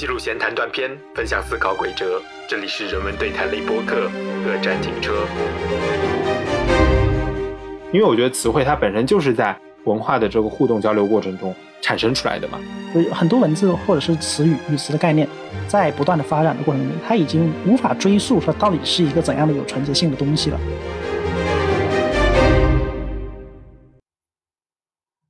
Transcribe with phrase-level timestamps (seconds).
[0.00, 2.22] 记录闲谈断片，分享思考轨哲。
[2.48, 4.10] 这里是人文对谈类播客，
[4.42, 5.26] 各站停车。
[7.92, 12.58] 因为我觉得词汇它本身就是在文化的这个互动交流过程中产生出来的嘛。
[12.94, 15.28] 就很多文字或者是词语、语词的概念，
[15.68, 20.58] 在不断的发展的过程中，它已经无法追溯说到底是一个怎样的有纯洁性的东西了。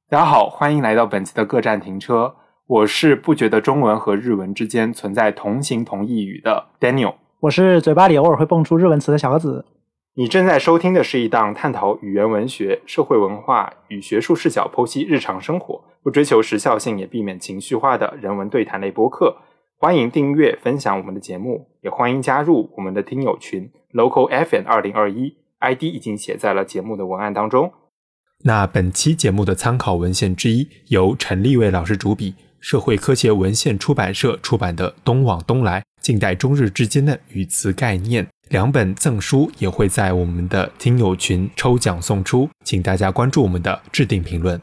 [0.09, 2.37] 大家好，欢迎来到本期的各站停车。
[2.71, 7.15] 我是不觉得中文和日文之间存在同形同义语的 Daniel。
[7.41, 9.65] 我是嘴巴里偶尔会蹦出日文词的小子。
[10.15, 19.39] 你正在收听的是一档探讨语言文学、社会文化与学术视角剖析日常生活，不追求时效性也避免情绪化的人文对谈类播客。
[19.77, 27.73] 欢迎订阅、分享我们的节目，也欢迎加入我们的听友群 Local FM 二零二一，ID 已经写在了节目的文案当中。
[28.45, 32.37] 那本期节目的参考文献之一由陈立伟老师主笔。
[32.61, 44.61] 社会科学文献出版社出版的《东往东来：近代中日之间的语词概念》两本赠书也会在我们的听友群抽奖送出，请大家关注我们的置顶评论。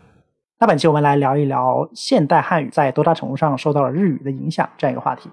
[0.59, 5.29] 那本期我们来聊一聊现代汉语在多大程度上受到了日语的影响这样一个话题。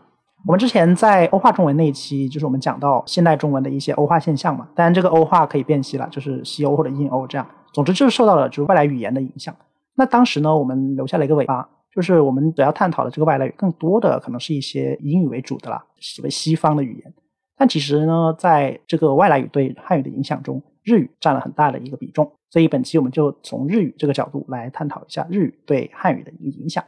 [0.46, 7.46] 我们之前在欧化中文那一期，就是我们讲到现代中文的一些欧化现象嘛，当然这个欧化可以辨析了，就是西欧或者印欧这样。
[7.72, 9.54] 总之就是受到了就是外来语言的影响。
[9.96, 11.68] 那当时呢，我们留下了一个尾巴。
[11.94, 17.14] 就是我们主要探讨的这个外来语，更多的可能是一些英语为主的啦，所谓西方的语言。
[17.56, 22.28] 但其实呢，在这个外来语对汉语的影响中，日语占了很大的一个比重。
[22.50, 26.82] 所以本期我们就从日语这个角度来探讨一下日语对汉语的一个影响。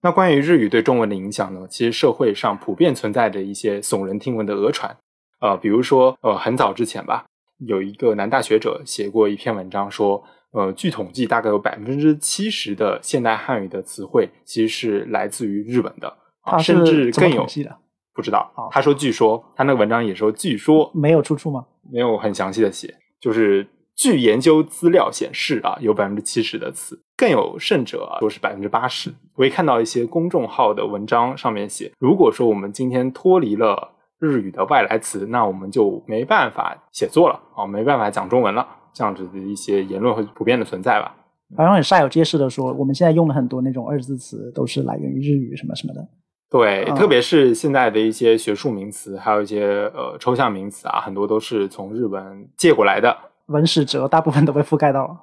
[0.00, 1.66] 那关于日语对中文的影响呢？
[1.68, 4.96] 其实社会上普遍存在着一些耸人听闻的讹传。
[5.40, 7.26] 呃，比如说，呃，很早之前吧，
[7.58, 10.24] 有一个男大学者写过一篇文章说。
[10.56, 17.46] 呃，据统计，大概有百分之七十的现代汉语的词汇其实是来自于日本的，啊甚至更有
[18.14, 18.50] 不知道。
[18.70, 21.66] 他说，据说他那个文章也说，据说没有出处吗？
[21.92, 29.12] 没有很详细的写，就是据研究资料显示啊，有百分之七十的词，更有甚者啊，说是百分之八十。
[29.34, 38.66] 我也看到一些公众号的文章上面写，如果说我们今天脱离了日语的外来词，那我们就没办法写作了啊，没办法讲中文了。
[38.96, 41.14] 这样子的一些言论会普遍的存在吧，
[41.54, 46.08] 好像很煞有介事的说，我们现在用了很多那种二字词，都是来源于日语什么什么的。
[46.48, 53.14] 对，特别是现在的一些学术名词，还有一些呃抽象名词啊，很多都是从日文借过来的。
[53.48, 55.14] 文史哲大部分都被覆盖到了。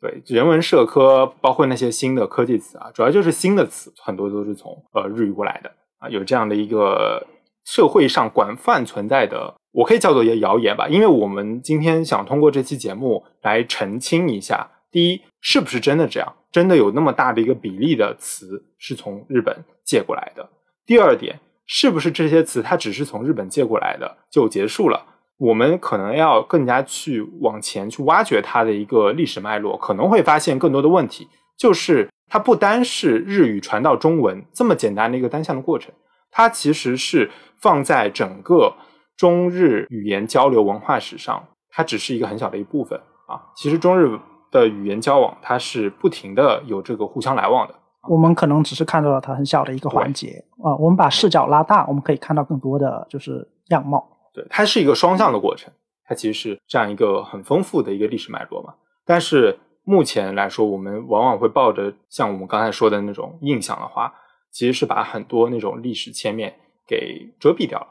[0.00, 5.68] 对，人文社科包括那些新的科技词啊，主要就是新的词，很多都是从呃日语过来的
[5.98, 7.26] 啊，有这样的一个
[7.68, 9.54] 社会上广泛存在的。
[9.72, 16.34] 我可以叫做一个谣言吧，因为我们今天想通过这期节目来澄清一下：第一，是不是真的这样？
[16.50, 20.48] 真的有那么大的一个比例的词是从日本借过来的？
[20.86, 25.04] 第二点，是不是这些词它只是从日本借过来的就结束了？
[25.36, 31.28] 我们可能要更加去往前去挖掘它的一个历史脉络，可能会发现更多的问题，
[31.58, 35.92] 就是它不单是日语传到中文这么简单的一个单向的过程，
[36.30, 37.30] 它其实是
[37.60, 38.74] 放在整个。
[39.16, 42.96] 中日语言交流文化史上，它只是一个很小的一部分
[43.26, 43.50] 啊。
[43.56, 44.16] 其实中日
[44.52, 47.74] 的语言交往，它是不停的有这个互相来往的。
[48.08, 50.76] 我们可能只是看到了它很小的一个环节啊。
[50.76, 54.08] 我们把视角拉大，我们可以看到更多的就是样貌。
[54.32, 55.72] 对，它是一个双向的过程，
[56.06, 58.72] 它其实是这样一个很丰富的一个历史脉络嘛。
[59.04, 64.14] 但是目前来说，我们往往会抱着像我们刚才说的那种印象的话，
[64.58, 66.52] 其实是把很多那种历史切面
[66.84, 67.86] 给遮蔽掉了。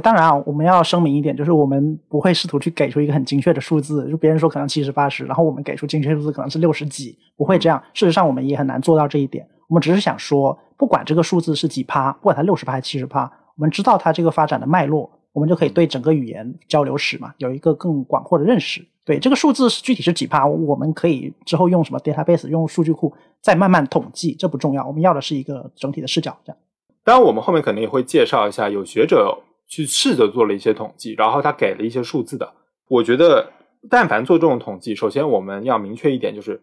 [0.00, 7.82] 当然啊，我们要声明一点，就是我们不会试图去给出一个很精确的数字，就别人说可能七十八十，然后我们给出精确数字可能是六十几，不会这样。
[7.94, 9.44] 事实上，我们也很难做到这一点。
[9.68, 13.24] 我们只是想说，不管这个数字是几趴，不管它六十趴还是七十趴，
[13.56, 18.86] 我们知道它这个发展的脉络，我们就可以对整个语言交流史嘛有一个更广阔的认识。
[19.04, 24.86] 对这个数字是具体是几趴，我们可以之后用什么 database 用数据库再慢慢统计，这不重要。
[24.86, 26.36] 我们要的是一个整体的视角。
[26.44, 26.58] 这样，
[27.04, 29.42] 当然我们后面可能也会介绍一下，有学者。
[29.68, 32.52] 去试着做了一些统计，然后他给了一些数字的。
[32.88, 33.50] 我觉得，
[33.88, 36.60] 但凡做这种统计，首先我们要明确一点，就是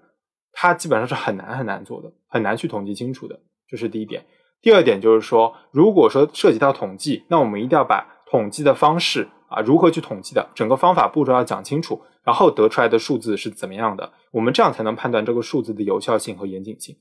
[0.51, 3.39] 它基本上是很难很难做的，很难去统计清楚的。
[3.67, 4.23] 这是第一点。
[4.61, 16.95] 第二点就是说，如果说涉及到统计，那我们一定要把统计的方式啊，如何去统计的，整个方法步骤要讲清楚，然后得出来的数字是怎么样的，我们这样才能判断这个数字的有效性和严谨性。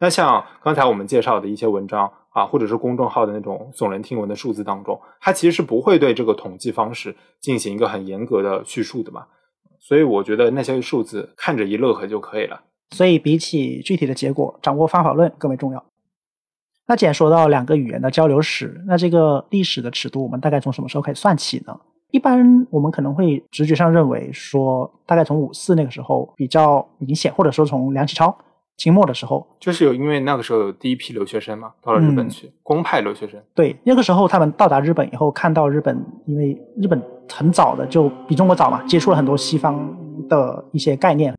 [0.00, 2.12] 那像刚才我们介绍的一些文章。
[2.32, 9.26] 啊，或者是公众号的那种耸人听闻的数字当中，它其实是不会对这个统计方式进行一个很严格的叙述的嘛。
[9.78, 12.62] 所以我觉得那些数字看着一乐呵就可以了。
[12.92, 15.84] 所以比起具体的结果，掌握方法论更为重要。
[16.86, 21.78] 那既然说到两个语言的交流史，那这个历史的尺度，我们大概从什么时候开始算起呢？
[22.12, 28.34] 一般我们可能会直觉上认为说，大概从五四那个时候比较明显，或者说从梁启超
[28.76, 33.40] 清末的时候，就是有因为那个时候有第一批留学生嘛，到了日本去，公派留学生。
[33.54, 39.96] 对，那个时候他们到达日本以后，看到日本，因为日本很早的就比中国早嘛，接触了很多西方
[40.28, 41.34] 的一些概念，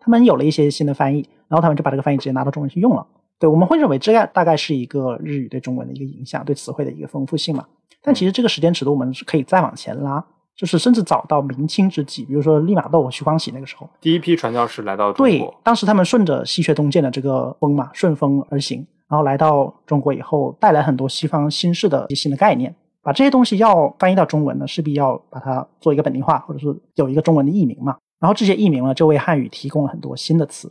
[0.00, 3.06] 他们有了一些新的翻译，然后他们就把这个翻译直接拿到中文去用了。
[3.38, 7.64] 对，我们会认为这样大概是一个日语对中文的一个影响，对词汇的一个丰富性嘛。
[8.06, 10.24] 但其实这个时间尺度我们是可以再往前拉，
[10.54, 22.72] 就是甚至早到明清之际，比如说利玛窦、徐光启那个时候，第一批传教士来到中对国，，当时他们顺着西学东渐的这个风嘛，顺风而行，然后来到中国以后，带来很多西方新式的新的概念。
[23.02, 27.96] 把这些东西要翻译到中文呢，势必要把它做一个本地化，或者是有一个中文的译名嘛。
[28.18, 30.68] 然后这些译名呢，就为汉语提供了很多新的词。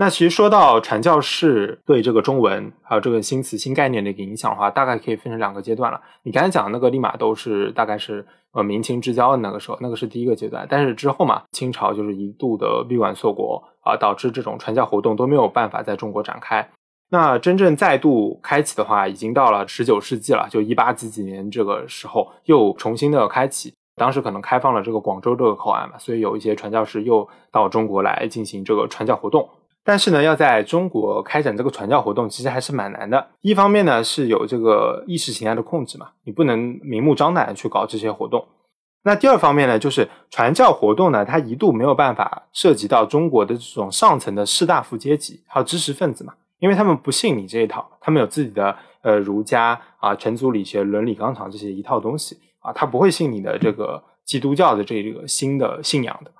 [0.00, 6.00] 那其实说到传教士对这个中文还有这个新词新概念的一个影响的话，大概可以分成两个阶段了。
[6.22, 10.66] 你刚才讲的那个利玛窦是大概是呃明清之交的那个时候，那个是第一个阶段。
[10.70, 16.66] 但是之后嘛，清朝就是一度的闭关锁国啊，导致这种传教活动都没有办法在中国展开。
[17.10, 23.74] 那真正再度开启的话，已经到了十九世纪了，就一八几几年这个时候又重新的开启。
[23.96, 29.46] 当时可能开放了这个广州这个口岸嘛，所以有一些传教士又到中国来进行这个传教活动。
[29.90, 33.26] 但是呢，要在中国开展这个传教活动，其实还是蛮难的。
[33.40, 38.46] 一方面呢，是有这个意识形态的控制嘛，你不能明目张胆的去搞这些活动。
[39.02, 56.30] 那第二方面呢，就是传教活动呢，它一度没有办法涉及到中国的这种上层的士大夫阶级，还有知识分子嘛，因为他们不信你这一套，他们有自己的呃儒家啊、陈祖理学、伦理纲常这些一套东西啊，他不会信你的这个基督教的这个新的信仰的。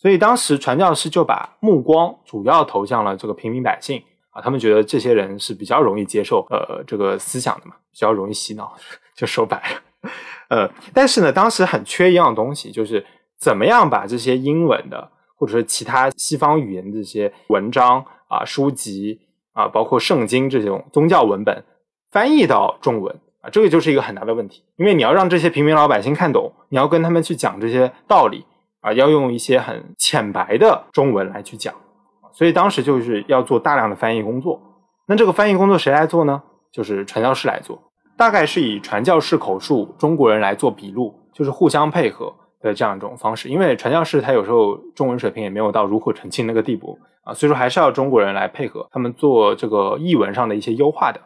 [0.00, 4.00] 所以当时传教士就把目光主要投向了这个平民百姓
[4.30, 8.72] 啊，他们觉得这些人是比较容易接受呃这个思想的嘛，比较容易洗脑，
[9.16, 10.10] 就说白了，
[10.50, 13.04] 呃，但是呢，当时很缺一样东西，就是
[13.40, 19.18] 怎么样把这些英文的或者是其他西方语言的这些文章啊、书籍
[19.52, 21.64] 啊，包括圣经这种宗教文本
[22.12, 28.44] 翻译到中文啊，这个就是一个很大的问题，因为你要让这些平民老百姓看懂，你要跟他们去讲这些道理。
[28.80, 31.74] 啊，要用一些很浅白的中文来去讲，
[32.32, 34.60] 所以当时就是要做大量的翻译工作。
[35.06, 36.42] 那这个翻译工作谁来做呢？
[36.70, 37.80] 就是传教士来做，
[38.16, 43.48] 大概是以传教士口述，中国人来做笔录，就是互相配合的这样一种方式。
[43.48, 51.20] 因为传教士他有时候中文水平也没有到炉火纯青那个地步啊，所以说还是要中国人来配合他们做这个译文上的一些优化的。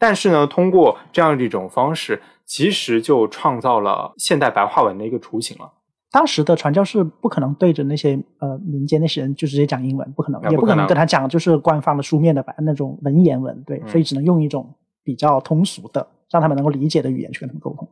[0.00, 5.72] 但是呢，通过这样的一种方式，其实就创造了现代白话文的一个雏形了。
[6.10, 14.74] 当时的传教士不可能对着那些呃民间那些人就直接讲英文，不可能，也不可能能跟他讲就是官方的书面的白那种文言文，对，嗯所以只能用一种
[15.04, 17.88] 比较通俗的，让他们能够理解的语言去跟他们沟通。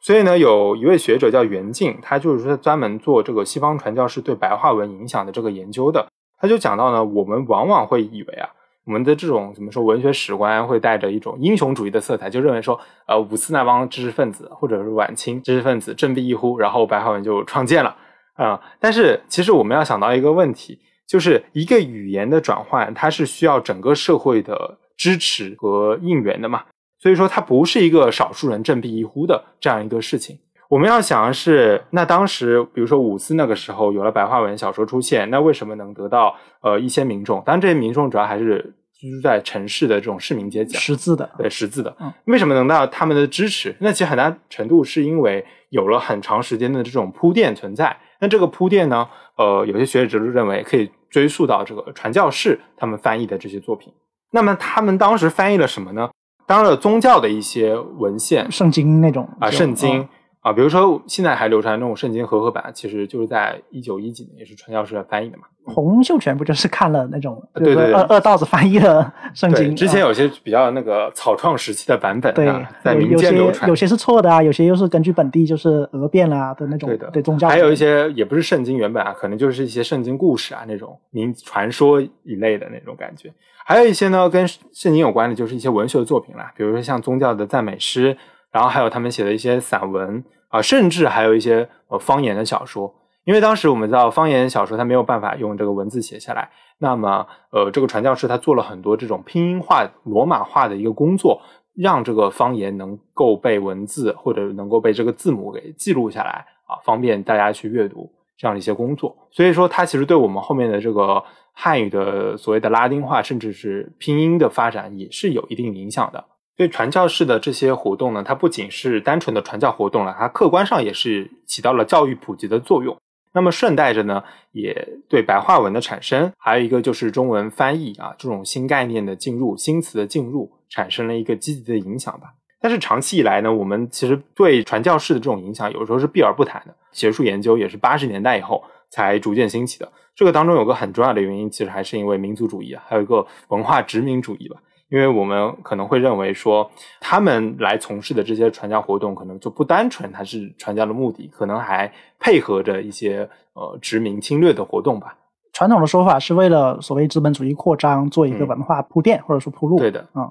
[0.00, 6.06] 所以呢，有一位学者叫袁静，他就是说专门做这个西方传教士对白话文影响的这个研究的。
[6.36, 8.50] 他就讲到呢，我们往往会以为啊，
[8.84, 17.96] 我们的这种怎么说文学史观会带着一种英雄主义的色彩，就认为说，呃，五四那帮知识分子或者是晚清知识分子振臂一呼，然后白话文就创建了
[18.34, 26.64] 啊、但是其实我们要想到一个问题，就是一个语言的转换，它是需要整个社会的支持和应援的嘛。
[26.98, 30.38] 所以说，它不是一个少数人振臂一呼的这样一个事情。
[30.74, 37.40] 我们要想的是，那当时比如说五四那个时候有了白话文小说出现，那为什么能得到呃一些民众？
[37.46, 43.72] 当然，这些民众主要还是居住在城市的这种市民阶级啊，识字的，对识字的嗯，为什么能得到他们的支持？
[43.78, 47.96] 那其实很大程度是因为有了很长时间的这种铺垫存在。
[48.18, 53.92] 那这个铺垫呢，呃，有些学者就认为可以追溯到这个传教士他们翻译的这些作品。
[54.32, 56.10] 那么他们当时翻译了什么呢？
[56.48, 60.08] 当然了，宗教的一些文献圣经那种啊，就圣经嗯
[60.44, 65.44] 啊，比如说现在还流传那种圣经和合版，其实就是在一九一几年也是传教士翻译的嘛。
[65.64, 69.74] 洪秀全不就是看了那种，对对二二道子翻译的圣对，经？
[69.74, 73.74] 之前啊有些比较那个草创时期的版本对啊，在有民间流传有。
[73.74, 83.32] 些是错的啊，有些又是根据本地就是讹变啦的那种对的，宗教，还有一些也不是圣经原本啊，可能就是一些圣经故事啊那种民传说一类的那种感觉。
[83.64, 88.14] 还有一些呢跟圣经有关的，就是一些文学作品啦，比如说像宗教的赞美诗，
[88.52, 90.22] 然后还有他们写的一些散文
[90.54, 92.94] 啊，甚至还有一些呃方言的小说。
[93.24, 101.42] 因为当时我们知道方言小说它没有办法用这个文字写下来，那么呃这个传教士他做了很多这种拼音化、罗马化的一个工作，
[101.74, 109.16] 让这个方言能够被文字或者能够被这个字母给记录下来啊，方便大家去阅读这样的一些工作。
[109.32, 116.24] 所以说，它其实对我们后面的这个汉语的所谓的拉丁化，甚至是拼音的发展也是有一定影响的。
[116.56, 122.96] 所以传教士的这些活动呢，它不仅是单纯的传教活动了，它客观上也是起到了教育普及的作用。
[123.32, 132.34] 那么顺带着呢，也对白话文的产生，还有一个就是中文翻译啊这种新概念的进入、新词的进入，产生了一个积极的影响吧。
[132.60, 136.74] 但是长期以来呢，我们其实对传教士的这种影响，有时候是避而不谈的。
[136.92, 139.92] 学术研究也是八十年代以后才逐渐兴起的。
[140.14, 144.56] 这个当中有个很重要的原因，其实还是因为民族主义啊，还有一个文化殖民主义吧。
[144.90, 155.16] 因为我们可能会认为说，他们来从事的这些传教活动，可能就不单纯，它是传教的目的，可能还配合着一些呃殖民侵略的活动吧。
[155.52, 159.78] 传统的说法是为了所谓资本主义扩张做一个文化铺垫，或者说铺路。
[159.78, 160.30] 对的，嗯，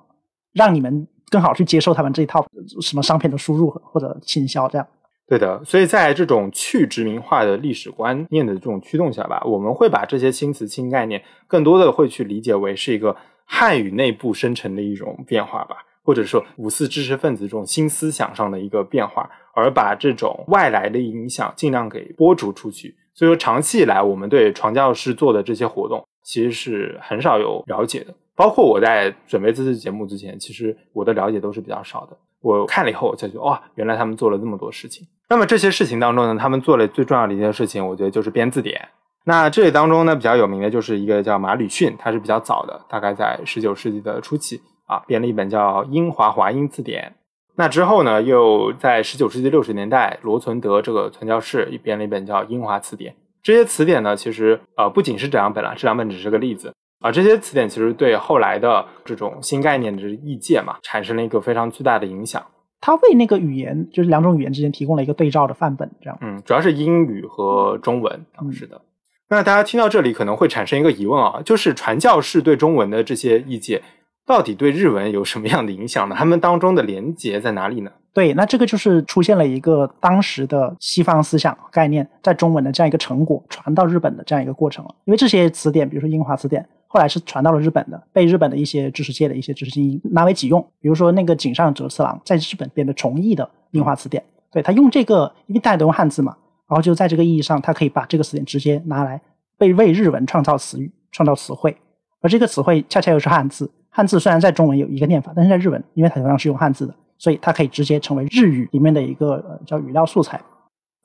[0.53, 2.45] 让你们更好去接受他们这一套
[2.79, 4.87] 什么商品的输入或者倾销，这样。
[5.27, 13.13] 对的，所以在这种去殖民化的历史观念的这种驱动下吧，我们会把这些新词新概念，更多的会去理解为是一个。
[13.45, 22.95] 汉语内部生成的一种变化吧，或者说五四知识分子这种新思想上的一个变化，而把这种外来的影响尽量给播逐出去。
[23.13, 28.13] 所以说，长期以来，我们对传教士做的这些活动，其实是很少有了解的。
[28.35, 32.17] 包括我在准备这次节目之前，其实我的了解都是比较少的。
[32.41, 35.07] 我看了以后，我才觉得哇，原来他们做了这么多事情。
[35.29, 38.89] 那么这些事情当中呢，他们做了最重要的一件事情，我觉得就是编字典。
[39.25, 47.13] 那这里当中呢，比较有名的就是一个叫马吕逊，他是比较早的，大概在十九世纪的初期啊，编了一本叫《英华华英字典》。
[47.55, 53.13] 那之后呢，又在十九世纪六十年代，罗存德这个传教士又编了一本叫《英华词典》。
[53.41, 57.11] 这些词典呢，其实呃不仅是这两本了，这两本只是个例子啊。
[57.11, 62.45] 这些词典其实对后来的这种新概念的译介嘛，产生了一个非常巨大的影响。
[62.81, 66.17] 它为那个语言，就是两种语言之间提供了一个对照的范本，这样。
[66.21, 68.81] 嗯，主要是英语和中文当时的。
[69.29, 73.81] 那大家听到这里可能会产生一个疑问啊，就是传教士对中文的这些意见，
[74.25, 76.15] 到底对日文有什么样的影响呢？
[76.17, 77.91] 他们当中的连结在哪里呢？
[78.13, 84.93] 对，那这个就是出现了一个当时的西方思想概念在中文的这样一个成果传到日本的这样一个过程了。
[85.05, 90.61] 因为这些词典，比如说英华词典，后来是传到了日本的，被日本的一些知识界的一些知识精英拿为己用。
[90.79, 96.37] 比如说那个井上哲次郎在日本编的重译的英华词典，对他用这个，因为大家都用汉字嘛。
[96.73, 99.21] 然后就在这个意义上，它可以把这个词典直接拿来
[99.59, 101.77] 被为日文创造词语、创造词汇，
[102.19, 103.69] 而这个词汇恰恰又是汉字。
[103.91, 110.41] 汉字虽然在中文有一个念法，但是在日文，因为它同样是用汉字的，所以它可以直接成为日语里面的一个呃叫语料素材。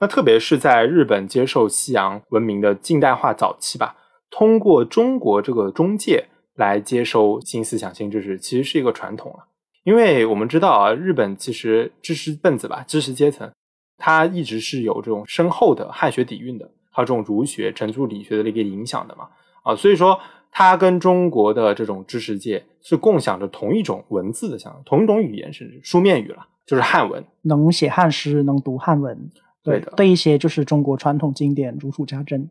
[0.00, 3.94] 那特别是在日本接受西洋文明的近代化早期吧，
[4.30, 9.44] 通过中国这个中介来接收新思想、新知识，其实是一个传统了。
[9.84, 13.50] 因为我们知道啊，日本其实知识分子吧，知识阶层。
[13.98, 19.28] 它一直是有这种深厚的汉学底蕴的，还有这种儒学、程朱理学的一个影响的嘛，
[19.64, 20.18] 啊，所以说
[20.50, 29.30] 它跟中国的这种知识界是共享着同一种文字的，像同一种语言，甚至书面语了，就是汉文，能写汉诗，能读汉文，
[29.62, 32.48] 对的，对一些就是中国传统经典如数家珍。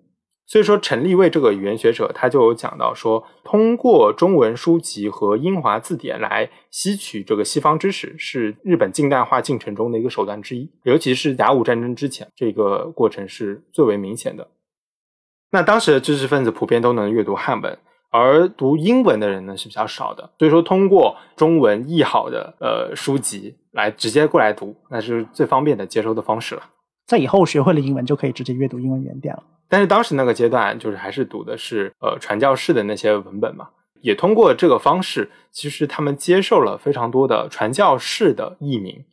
[0.49, 10.71] 所以说，陈立卫这个语言学者，他就有讲到说，通过中文书籍和英华字典来吸取这个西方知识，是日本近代化进程中的一个手段之一。
[10.83, 14.47] 尤其是甲午战争之前，这个过程是最为明显的。
[15.51, 17.77] 那当时的知识分子普遍都能阅读汉文，
[18.09, 20.29] 而读英文的人呢是比较少的。
[20.39, 26.63] 所以说，通过中文译好的呃书籍来直接过来读，那是最方便的接收的方式了。
[27.05, 29.43] 在以后学会了英文，就可以直接阅读英文原点了。
[29.69, 33.69] 但是当时那个阶段，就是还是读的是呃传教士的那些文本嘛，
[34.01, 39.03] 也通过这个方式，其实他们接受了非常多的传教士的译名。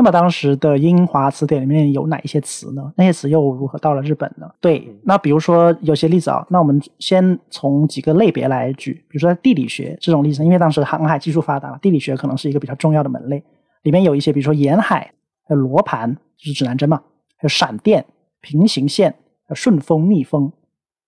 [0.00, 2.90] 那么当时的英华词典里面有哪一些词呢？
[2.96, 4.50] 那些词又如何到了日本呢？
[4.58, 13.44] 对，那比如说有些例子啊，那我们先从几个类别来举，比如说地理学这种例子，因为当时航海技术发达，地理学可能是一个比较重要的门类，
[13.82, 15.00] 里面有一些，比如说沿海、
[15.46, 16.96] 还有罗盘，就是指南针嘛，
[17.36, 18.02] 还有闪电、
[18.40, 19.14] 平行线、
[19.54, 20.50] 顺风、逆风，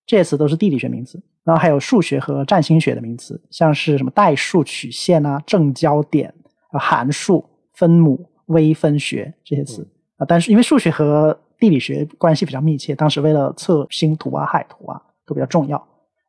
[0.05, 1.19] 这些词都是地理学名词。
[1.43, 6.31] 然后还有数学和占星学的名词，像是什么代数曲线啊、正交点、
[6.73, 8.29] 函数、分母。
[8.47, 15.81] 微分学这些词啊，但是因为数学和地理学关系比较密切，当时为了测星图啊、海图啊都比较重要。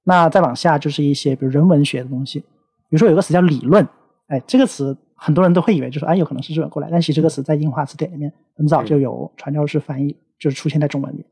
[0.05, 3.87] 那再往下就是一些比如人文学的东西，比如说有个词叫理论，
[4.29, 11.25] 哎，这个词很多人都会以为就是哎有可能是日本过来，但其实这个词在英华词典里面很早就有传教士翻译，就是出现在中文里。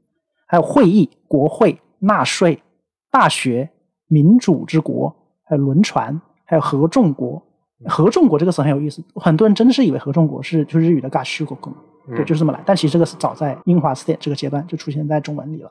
[0.46, 2.62] 还有会议、国会、纳税、
[3.10, 3.68] 大学、
[4.08, 7.42] 民主之国，还有轮船，还有合众国。
[7.86, 11.72] 合众国这个词很有意思，很多人真的是以为合众国是就是日语的“嘎须国公”，
[12.14, 12.62] 对，就是这么来。
[12.64, 15.70] 但其实这个是早在英华词典这个阶段就出现在中文里了。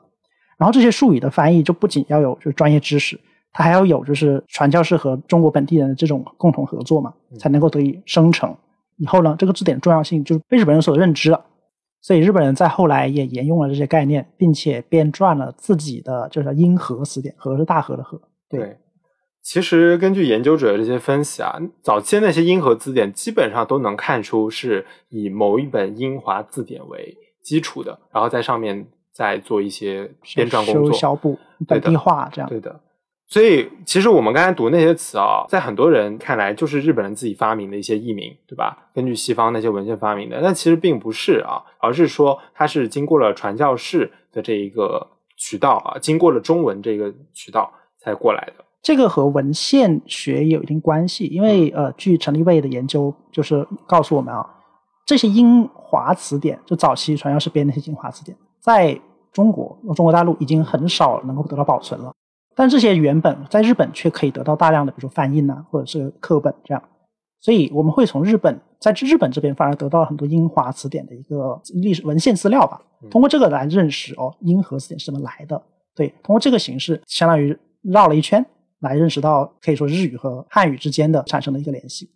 [0.58, 3.18] 然后这些术语的翻译就不仅要有就是专业知识，
[3.52, 8.54] 它还要有就是传教士和中国本地人的这种共同合作嘛，才能够得以生成。
[8.96, 11.44] 以后呢，这个字典的重要性就是被日本人所认知了。
[12.00, 18.20] 所以日本人在后来也沿用了这些概念，并且编撰了自己的就是英和词典，和是大和的和。
[18.48, 18.76] 对。
[19.42, 32.48] 其实根据研究者的这些分析啊，早期那些英和字典基本上都能看出是以某一本英华字典为基础的，然后在上面再做一些编撰工作、修补、本地化这样。
[32.48, 32.80] 对的。
[33.26, 38.90] 所以其实我们刚才读那些词啊，在很多人看来就是日本人自己发明的一些译名，对吧？
[38.94, 48.64] 根据西方那些文献发明的，但其实并不是啊，而是说它是经过了传教士的这一个渠道啊，经过了中文这个渠道才过来的。
[48.82, 54.44] 这个和文献学有一定关系，因为呃，据陈立卫的研究，就是告诉我们啊，
[55.06, 59.00] 这些英华词典，就早期传教士编那些英华词典，在
[59.32, 62.12] 中国中国大陆已经很少能够得到保存了。
[62.56, 66.82] 但这些原本在日本却可以得到大量的，比如说翻印呐，或者是课本这样。
[67.40, 72.80] 所以我们会从日本在日本这边反而得到很多英华词典的一个历史文献资料吧。
[73.10, 75.60] 通过这个来认识哦，英和词典是怎么来的。
[75.94, 78.44] 对，通过这个形式，相当于绕了一圈。
[78.82, 82.10] 来认识到可以说日语和汉语之间的产生的一个联系，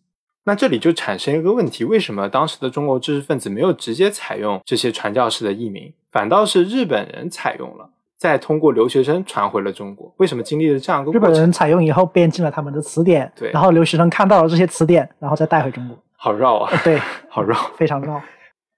[0.45, 10.13] 那这里就产生一个问题：为什么当时的中国知识分子没有直接采用这些传教士的译名，反倒是日本人采用了，再通过留学生传回了中国？
[10.19, 15.97] 为什么经历了这样一个日本人采用以后编进了他们的词典，对，然后留学生看到了这些词典，然后再带回中国？
[16.19, 16.73] 好绕啊！
[16.83, 18.21] 对， 好绕， 非常绕。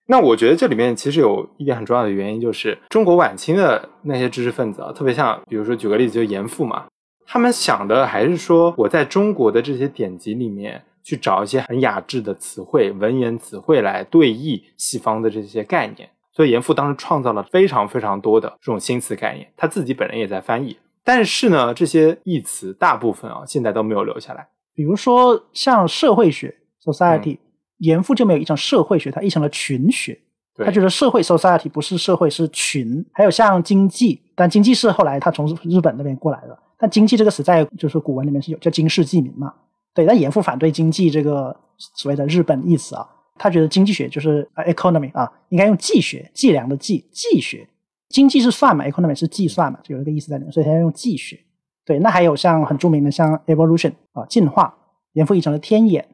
[0.07, 6.87] 那我觉得这里面其实有一点很重要的原因，就是中国晚清的那些知识分子啊，特别像，比如说举个例子，就严复嘛。
[7.31, 16.09] 他们想的还是说，我在中国的这些典籍里面去找一些很雅致的词汇、文言词汇来对译西方的这些概念。
[16.33, 20.79] 所以严复当时创造了非常非常多的这种新词概念，他自己本人也在翻译。
[21.05, 24.49] 但是呢，这些译词大部分啊，现在都没有留下来。
[24.75, 27.37] 比如说像社会学 （society），
[27.79, 30.19] 严复就没有译成社会学，他译成了群学。
[30.57, 33.05] 他觉得社会 （society） 不是社会，是群。
[33.13, 36.59] 还有像经济，但经济是后来他从日本那边过来的。
[36.79, 39.53] 但经济这个词在就是古文里面是有叫经世济民嘛？
[39.95, 43.05] 对，但严复反对经济这个所谓的日本义词啊，
[43.37, 47.69] 他觉得经济学就是 economy 啊，应该用计学，计量的计，计学。
[48.09, 51.39] 经济是算嘛，economy 是计算嘛，就有一个意思在里面，所以他要用计学。
[51.85, 54.75] 对，那还有像很著名的像 evolution 啊，进化，
[55.13, 56.07] 严复译成了天演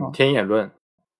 [0.00, 0.68] 啊，天演论。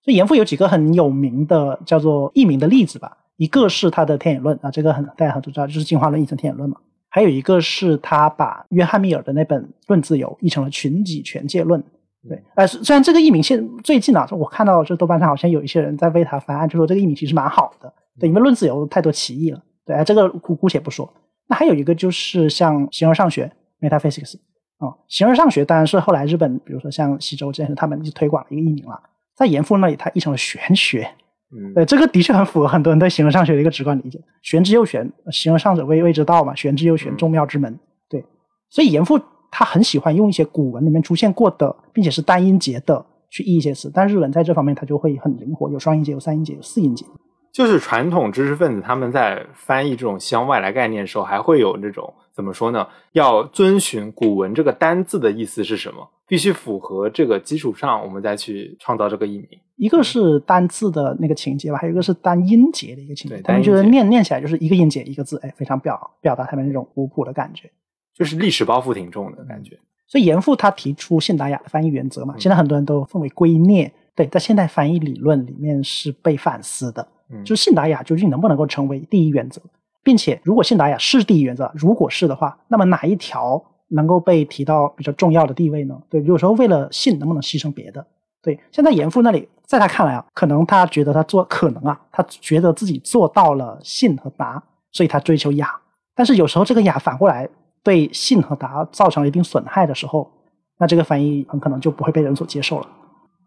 [0.02, 6.76] 所以严复有几个很有名的叫做译名的例子吧，一个是他的天演论啊，这个很大家很都知道，就是进化论译成天演论嘛。
[7.16, 11.80] 还有一个是他把约翰密尔的那本《论自由》译成了《群己权界论》。
[12.28, 17.90] 对，呃，虽然这个译名现最近啊，我看到这豆瓣上好像有一些人在为他翻案，就说这个译名其实蛮好的。
[18.20, 19.62] 对，因为《论自由》太多歧义了。
[19.86, 21.10] 对，这个姑姑且不说。
[21.48, 23.50] 那还有一个就是像形而上学
[23.80, 24.34] （metaphysics）
[24.76, 29.00] 啊，形而上学当然是后来日本，比如说像西周这些他们就推广的一个译名了。
[29.34, 31.08] 在严复那里，他译成了玄学。
[31.58, 34.20] 嗯，对，这个的确很符合很多人对形而上学的一个直观理解。
[34.42, 36.54] 玄之又玄，形而上者谓谓之道嘛。
[36.54, 37.78] 玄之又玄，众妙之门。
[38.10, 38.22] 对，
[38.68, 39.18] 所以严复
[39.50, 43.90] 他很喜欢用一些古文里面出现过的，并且是单音节的去译一些词。
[43.94, 47.06] 但日文在这方面他就会很灵活，有双音节，有三音节，有四音节。
[47.52, 52.86] 就是传统知识分子他们在翻译这种西方外来概念的时候，还会有这种怎么说呢？
[53.12, 56.10] 要遵循古文这个单字的意思是什么？
[56.26, 59.48] 必须符合这个基础上，我们再去创造这个译名。
[59.76, 63.40] 一个是单字的那个情节吧，还有一个是单音节的一个情节。
[63.42, 67.70] 他们觉得念念起来就是一个音节一个字，哎，非常表表达他们那种古朴的感觉，
[68.14, 69.78] 就是历史包袱挺重的感觉。
[70.08, 73.90] 所以严复他提出信达雅的翻译原则嘛，现在很多人都奉为圭臬。
[74.14, 77.06] 对，在现代翻译理论里面是被反思的。
[77.44, 79.60] 就是信达雅究竟能不能够成为第一原则，
[80.02, 85.96] 并且如果信达雅是第一原则，如果是的话，那么哪一条能够被提到比较重要的地位呢？
[86.08, 88.06] 对，有时候为了信，能不能牺牲别的？
[88.42, 95.68] 对，现在严复那里，在他看来啊，可能他觉得他做可能啊，他觉得自己做到了信和达，所以他追求雅。
[96.14, 97.48] 但是有时候这个雅反过来
[97.82, 100.30] 对信和达造成了一定损害的时候，
[100.78, 102.86] 那这个翻译很可能就不会被人所接受了。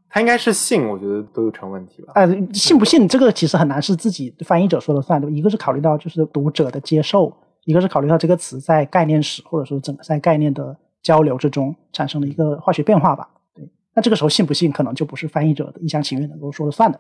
[0.10, 2.14] 他应该是信，我觉得都有成问题吧。
[2.16, 5.30] 呃，信不信这个其实很难是自己翻译者说了算的。
[5.30, 7.32] 一个是考虑到就是读者的接受，
[7.70, 13.30] 一个是考虑到这个词在概念史或者说整个在概念的交流之中产生了一个化学变化吧。
[13.54, 17.00] 对，那这个时候信不信可能就不是翻译者的一厢情愿能够说了算的。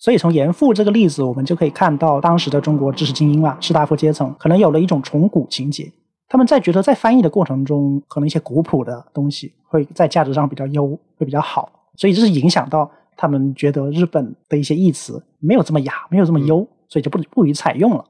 [0.00, 5.88] 所以从严复这个例子，我们就可以看到当时的中国知识精英啊，士大夫阶层可能有了一种崇古情节，
[6.28, 11.70] 他们在觉得在翻译的过程中，可能一些古朴的东西会在价值上比较优，会比较好。
[11.94, 18.04] 所以这是影响到他们觉得日本的一些义词没有这么雅，没有这么优，所以就不不予采用了。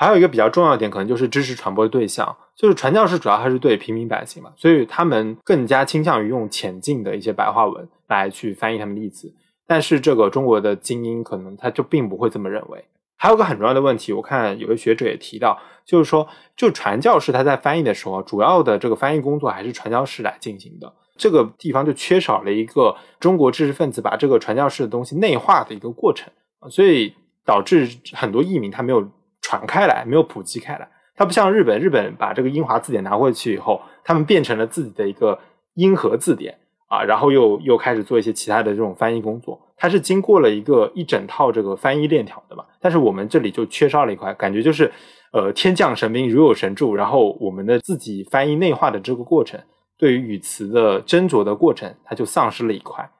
[0.00, 9.30] 还有一个比较重要的点，可能就是知识传播的对象，就是传教士主要还是对平民百姓嘛，所以他们更加倾向于用浅近的一些白话文来去翻译他们的意思。
[9.66, 12.82] 但是这个中国的精英可能他就并不会这么认为。
[13.18, 26.32] 还有个很重要的问题，我看有个学者也提到，就是说，就传教士他在翻译的时候，主要的这个翻译工作还是传教士来进行的，这个地方就缺少了一个中国知识分子把这个传教士的东西内化的一个过程
[26.70, 27.12] 所以
[27.44, 29.06] 导致很多译名他没有。
[29.50, 35.36] 传开来没有普及开来，它不像日本，日本把这个英华字典拿回去以后，他们变成了自己的一个
[35.74, 42.64] 英和字典啊，然后又又开始做一些其他的这种翻译工作，它是经过了一个一整套这个翻译链条的嘛。
[42.80, 44.88] 但是我们这里就缺少了一块，感觉就是
[45.32, 49.60] 呃天降神兵如有神助，然后我们的自己翻译内化的这个过程，
[49.98, 53.10] 对于语词的斟酌的过程，它就丧失了一块。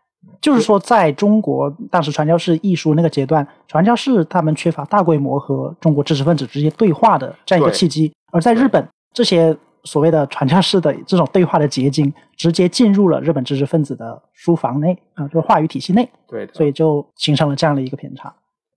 [0.41, 16.09] 就是说，在中国当时传教士艺术那个阶段，传教士他们缺乏大规模和中国知识分子直接对话的这样一个契机；而在日本，这些所谓的传教士的这种对话的结晶，直接进入了日本知识分子的书房内啊，就是话语体系内。
[16.29, 18.35] 对，所以就形成了这样的一个偏差。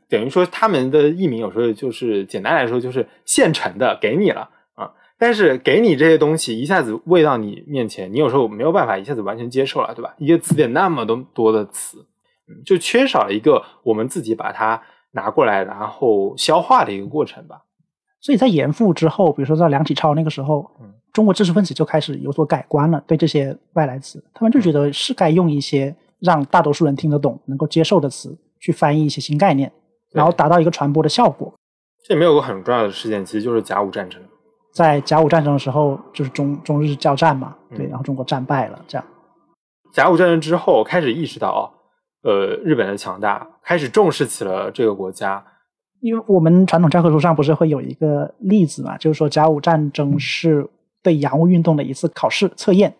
[0.09, 4.49] 等于说，他们的译名有时候就是简单来说，就是现成的给你了。
[5.17, 10.13] 但是给你这些东西一下子喂到你面前，你有时候没有办法一下子完全接受了，对吧？
[10.17, 12.05] 一个词典那么多多的词，
[12.49, 17.61] 嗯，就缺少了一个我们自己把它拿过来然后消化的一个过程吧。
[18.19, 29.71] 所以在严复之后，比如说在梁启超那个时候，嗯，中国知识分子就开始有所改观了，对这些外来词，他们就觉得是该用一些让大多数人听得懂、能够接受的词去翻译一些新概念，
[30.11, 31.53] 然后达到一个传播的效果。
[32.05, 34.21] 这里面有个很重要的事件，其实就是甲午战争。
[34.73, 39.05] 在甲午战争的时候，就是中中日交战嘛，对，然后中国战败了，这样。
[39.93, 41.71] 甲午战争之后，开始意识到，
[42.23, 45.45] 呃，日本的强大，开始重视起了这个国家。
[46.01, 50.67] 因为我们传统教科书上不是会有一个例子嘛，就是说甲午战争是
[51.03, 52.93] 对洋务运动的一次考试测验。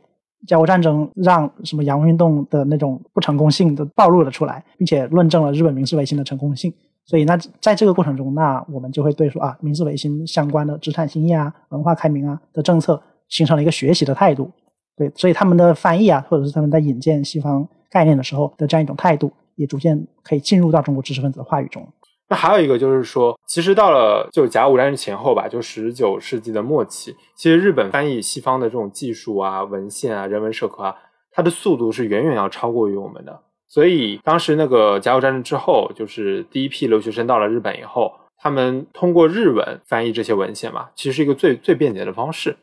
[0.47, 6.71] 甲午战争让什么洋务运动的那种不成功性都暴露了出来，并且论证了日本明治维新的成功性。
[7.05, 14.49] 所以，那在这个过程中，那我们就会对说啊，明治维新相关的资产兴业啊、文化开明啊的政策，形成了一个学习的态度。
[14.95, 21.85] 对，所以他们的翻译啊，或者是他们在引荐西方概念的时候的这样一种态度，也逐渐可以进入到中国知识分子的话语中。
[22.29, 30.95] 那还有一个就是说，其实到了就甲午战争前后吧，就十九世纪的末期，其实日本翻译西方的这种技术啊、文献啊、人文社科啊，
[31.31, 33.41] 它的速度是远远要超过于我们的。
[33.73, 42.55] 所以当时那个甲午战争之后，就是第一批留学生到了日本以后，他们通过日文翻译这些文献嘛，其实是一个最最便捷的方式，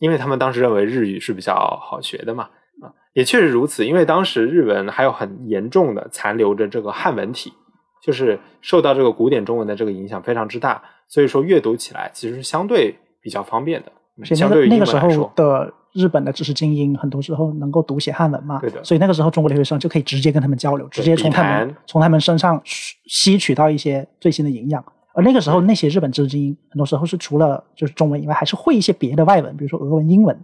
[0.00, 2.50] 因为他们当时认为日语是比较好学的嘛，
[2.82, 7.52] 啊，也确实如此，因为当时日文还有很严重的残留着这个汉文体，
[8.02, 13.92] 就是受到这个古典中文的这个影响非常之大，所以说阅读起来其实是相对比较方便的，
[14.34, 15.72] 相对于那个时候的。
[15.96, 18.84] 日本的知识精英很多时候能够读写汉文嘛，对的。
[18.84, 24.84] 所以那个时候中国留学生就可以直接跟他们交流，直接从他们从他们身上吸取到一些最新的营养。
[25.14, 30.38] 而那个时候那些日本知识精英很多时候是除了就是中文以外，还是会一些别的外文，比如说俄文、英文。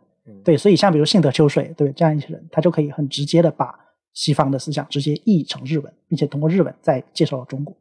[0.44, 3.74] 对，所以像比如幸德秋水，对这样一些人，他就可以很直接的把
[4.14, 7.76] 西方的思想直接译成日文，并且通过日文再介绍到中国。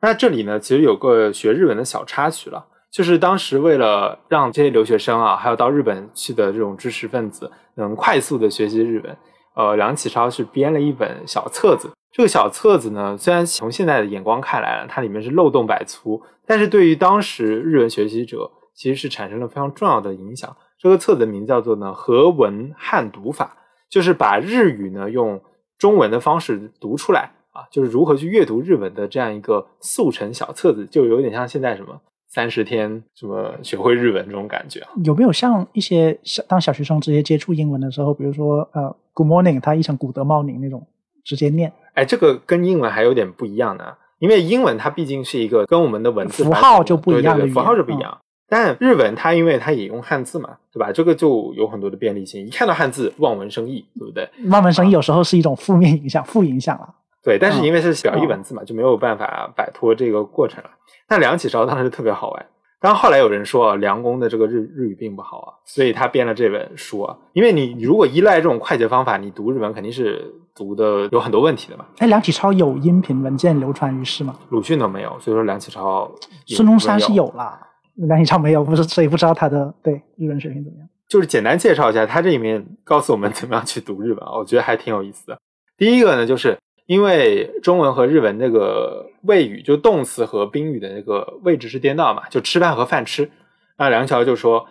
[0.00, 2.66] 那这里呢，其实有个学日文的小插曲了。
[2.92, 9.16] 就是当时为了让这些留学生啊，还有到日本去的这种知识分子能快速的学习日文，
[9.56, 11.90] 呃，梁启超是编了一本小册子。
[12.12, 20.54] 这个小册子呢，虽然从现在的眼光看来，它里面是漏洞百出，但是对于当时日文学习者，其实是产生了非常重要的影响。
[20.78, 23.56] 这个册子的名字叫做呢《和文汉读法》，
[23.88, 25.40] 就是把日语呢用
[25.78, 31.98] 中文的方式读出来啊，就是如何去阅读日文的这样一个速成小册子，就有点像现在什么。
[32.32, 34.88] 三十天什么学会日文这种感觉啊？
[35.04, 40.86] 有没有像一些小当小学生直接接触英文的时候，比如说呃，Good morning，他译成古德茂宁那种
[41.22, 41.70] 直接念？
[41.92, 48.18] 哎，这个跟英文还有点不一样的，因为英文它毕竟是一个跟我们的文字符号就不一样的符号就不一样。
[48.48, 50.90] 但日文它因为它也用汉字嘛，对吧？
[50.90, 54.26] 这个就有很多的便利性，一看到汉字望文生义，对不对？
[54.48, 56.88] 望文生义有时候是一种负面影响、负影响啊。
[57.24, 60.70] 对，但是因为是表意文字嘛，就没有办法摆脱这个过程了。
[61.08, 62.46] 那梁启超当时特别好玩，
[62.80, 67.16] 但后来有人说啊梁公的这个日日语并不好啊，所以他编了这本书啊。
[67.32, 71.86] 因为你如果依赖这种快捷方法，你读日文肯定是读的有很多问题的嘛。
[71.98, 74.34] 哎，梁启超有音频文件流传于世吗？
[74.48, 76.10] 鲁迅都没有，所以说梁启超。
[76.46, 77.56] 孙中山是有啦，
[77.94, 80.88] 梁启超没有，不是，所以不知道他的对日文水平怎么样。
[81.08, 85.38] 就是简单介绍一下，他这里面告诉我们怎么样去读日文，我觉得还挺有意思的。
[85.76, 86.58] 第一个呢，就是
[86.92, 93.30] 因为中文和日文那个谓语，就动词和宾语的那个位置是颠倒嘛，就吃饭和饭吃。
[93.78, 94.68] 那梁桥就说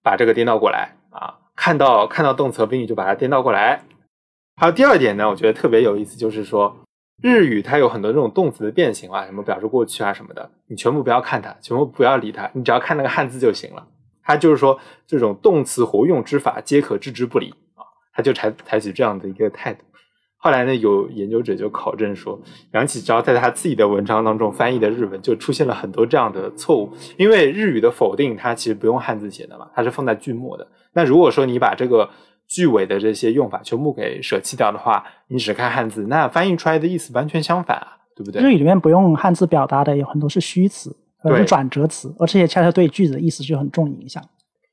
[0.00, 3.82] 把这个颠倒过来啊，看到看到动词和宾语就把它颠倒过来。
[4.54, 6.76] 还有第二点呢，我觉得特别有意思，就是说
[7.20, 13.84] 日语它有很多这种动词的变形啊，什么表示过去啊什么的，你全部不要看它，全部不要理它，你只要看那个汉字就行了。
[14.22, 17.82] 它就是说这种动词活用之法皆可置之不理啊，
[18.14, 19.84] 他就采采取这样的一个态度。
[20.44, 22.38] 后来呢，有研究者就考证说，
[22.72, 30.68] 梁启超在他自己的文章当中翻译的日文就出现了很多这样的错误，因为日语的否定它其实不用汉字写的嘛，它是放在句末的。
[30.92, 32.10] 那如果说你把这个
[32.46, 38.42] 句尾的这些用法全部给舍弃掉的话，你只看汉字，那翻译出来的意思完全相反啊，对不对？
[38.42, 44.22] 日语里面不用汉字表达的有很多是虚词，或者是转折词，而且也恰恰对句子的意思就很重影响。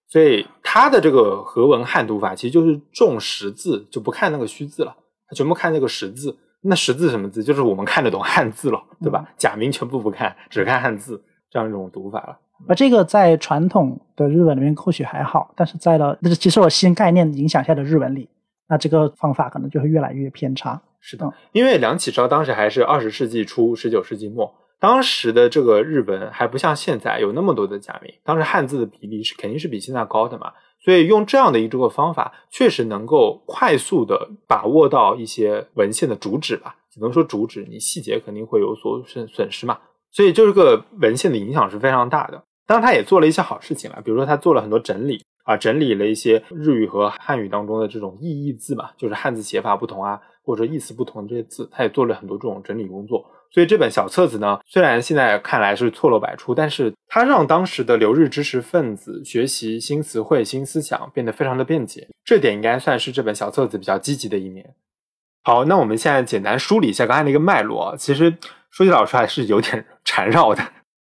[0.09, 4.93] 所以他的这个和文汉读法其实就是重实字，就不看那个虚字了，
[5.33, 6.37] 全部看那个识字。
[6.63, 7.43] 那识字什么字？
[7.43, 9.27] 就是我们看得懂汉字了，对吧？
[9.35, 12.37] 假名全部不看，只看汉字，这样一种读法了。
[12.67, 18.29] 而这个在传统的日文里面或许还好，但是在了那其实我新概念影响下的日文里，
[18.69, 20.79] 那这个方法可能就会越来越偏差。
[20.99, 30.51] 是的，因为梁启超当时还是二十世纪初、十九世纪末，当时的这个日文还不像现在有那么多的假名，当时汉字的比例是肯定是比现在高的嘛，
[30.83, 39.77] 所以用这样的一个方法，确实能够快速的把握到一些文献的主旨吧，只能说主旨，你细节肯定会有所损损失嘛，
[40.11, 42.43] 所以这个文献的影响是非常大的。
[42.65, 53.25] 当然，他也做了一些好事情了，比如说他做了很多整理啊，整理了一些日语和汉语当中的这种意义字嘛，就是汉字写法不同啊，或者意思不同这些字，他也做了很多这种整理工作。
[53.53, 64.73] 所以这本小册子呢，虽然现在看来是错漏百出，但是它让当时的留日知识分子学习新词汇、新思想变得非常的便捷，这点应该算是这本小册子比较积极的一面。
[65.43, 68.33] 好，那我们现在简单梳理一下刚才那个脉络，其实
[68.69, 70.63] 说句老实话是有点 缠绕的。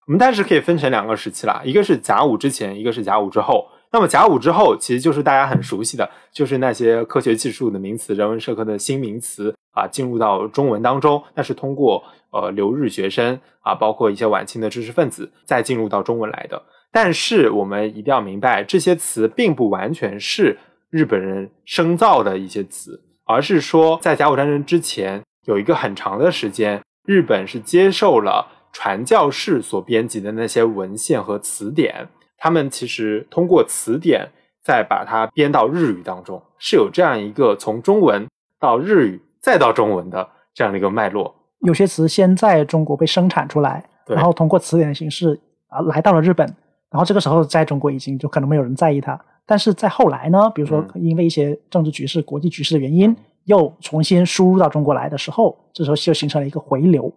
[0.07, 3.69] 我们暂时可以分成两个时期啦，一个是甲午之前，一个是甲午之后。
[3.93, 11.23] 那么甲午之后，其实就是大家很熟悉的，就是那些科学技术的名词、人文社科的新名词啊，进入到中文当中。
[11.35, 16.63] 那是通过呃留日学生啊，包括一些晚清的知识分子，再进入到中文来的。
[16.93, 20.59] 但是我们一定要明白，这些词并不完全是
[20.91, 28.47] 日本人生造的一些词，而是说在甲午战争之前有一个很长的时间，日本是接受了。
[28.73, 32.09] 传教士所编辑的那些文献和词典，
[32.41, 34.27] 他们其实通过词典
[34.63, 38.27] 再把它编到日语当中，是有这样一个从中文
[38.59, 41.35] 到日语再到中文的这样的一个脉络。
[41.61, 46.47] 有些词先在中国被生产出来，然后通过词典的形式啊来到了日本，
[46.91, 49.21] 然后这个时候在中国已经就可能没有人在意它。
[49.45, 57.13] 但是在后来呢，比如说因为一些政治局势、国际局势的原因，又重新输入到中国来的时候，这时候就形成了一个回流。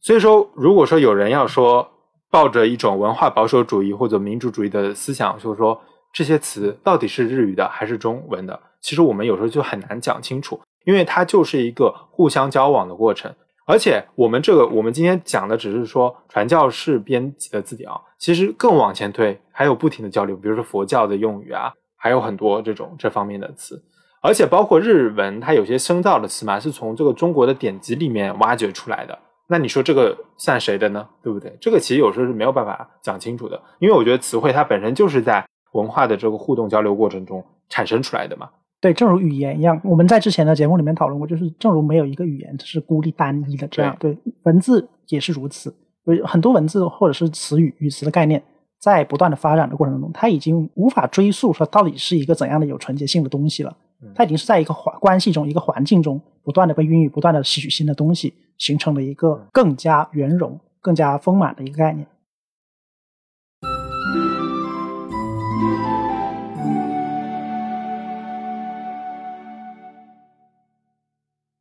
[0.00, 1.88] 所以说，如果说有人要说
[2.30, 5.80] 抱着一种文化保守主义或者民主主义的思想，就是说
[6.12, 13.34] 这些词到底是日语的还是中文的，其实我们有时候就很难讲清楚，因为它就是一个互相交往的过程。
[13.68, 23.82] 而且我们这个我们今天讲的只是说传教士编辑的字典啊，其实更往前推，还有不停的交流，比如说佛教的用语啊，还有很多这种这方面的词，
[24.22, 29.18] 而且包括日文，它有些生造的词嘛，是从这个中国的典籍里面挖掘出来的。
[29.48, 31.06] 那你说这个算谁的呢？
[31.22, 31.56] 对不对？
[31.60, 38.50] 这个其实有时候是没有办法讲清楚的，因为我觉得词汇它本身就是在文化的这个互动交流过程中产生出来的嘛。
[38.80, 45.74] 对，正如语言一样，我们在之前的节目里面讨论过，就是正如没有一个语言是孤立单一的这样，对文字也是如此。
[46.04, 48.42] 有很多文字或者是词语、语词的概念，
[48.78, 53.76] 在不断的发展的过程中，它已经无法追溯说到底是一个怎样的有纯洁性的东西了。
[54.14, 62.06] 它已经是在一个环关系中、一个环境中不断的被孕育、不断的吸取新的东西，形成了一个更加圆融、更加丰满的一个概念。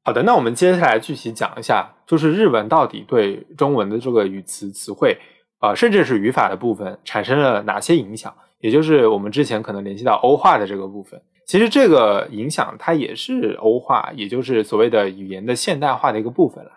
[0.04, 5.18] 好的，那我们接下来具体讲一下，就是日文到底对中文的这个语词词汇
[5.58, 8.32] 啊，甚至是语法的部分产生了哪些影响？
[8.60, 11.20] 也就是我们之前可能联系到欧化的这个部分。
[11.46, 16.72] 其实这个影响它也是欧化，也就是所谓的语言的现代化的一个部分了。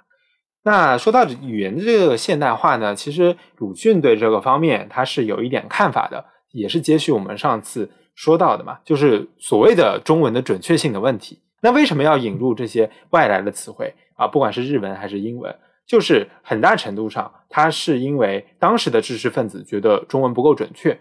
[0.65, 11.39] 那说到语言的这个现代化呢，其实鲁迅对这个方面他是有一点看法的，也是接续我们上次说到的嘛，就是所谓的中文的准确性的问题。
[11.63, 14.29] 那为什么要引入这些外来的词汇啊？
[14.29, 21.01] 不管是日文还是英文，就是很大程度上，它是因为当时的知识分子觉得中文不够准确。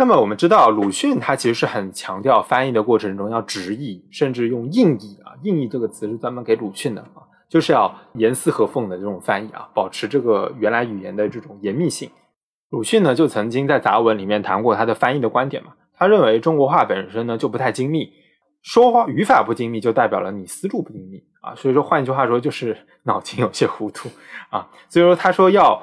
[0.00, 5.34] 那么我们知道，鲁迅他其实是很强调翻译的过程中要直译，甚至用硬译啊。
[5.42, 12.08] 硬译这个词是专门给鲁迅的啊，就是要严丝合缝的这种翻译啊，保持这个原来语言的这种严密性。
[12.70, 15.72] 鲁迅呢，就曾经在杂文里面谈过他的翻译的观点嘛。
[15.96, 18.08] 他认为中国话本身呢就不太精密，
[18.62, 21.56] 说话语法不精密，就代表了你思路不精密啊。
[21.56, 24.08] 所以说，换句话说，就是脑筋有些糊涂
[24.50, 24.68] 啊。
[24.88, 25.82] 所以说，他说要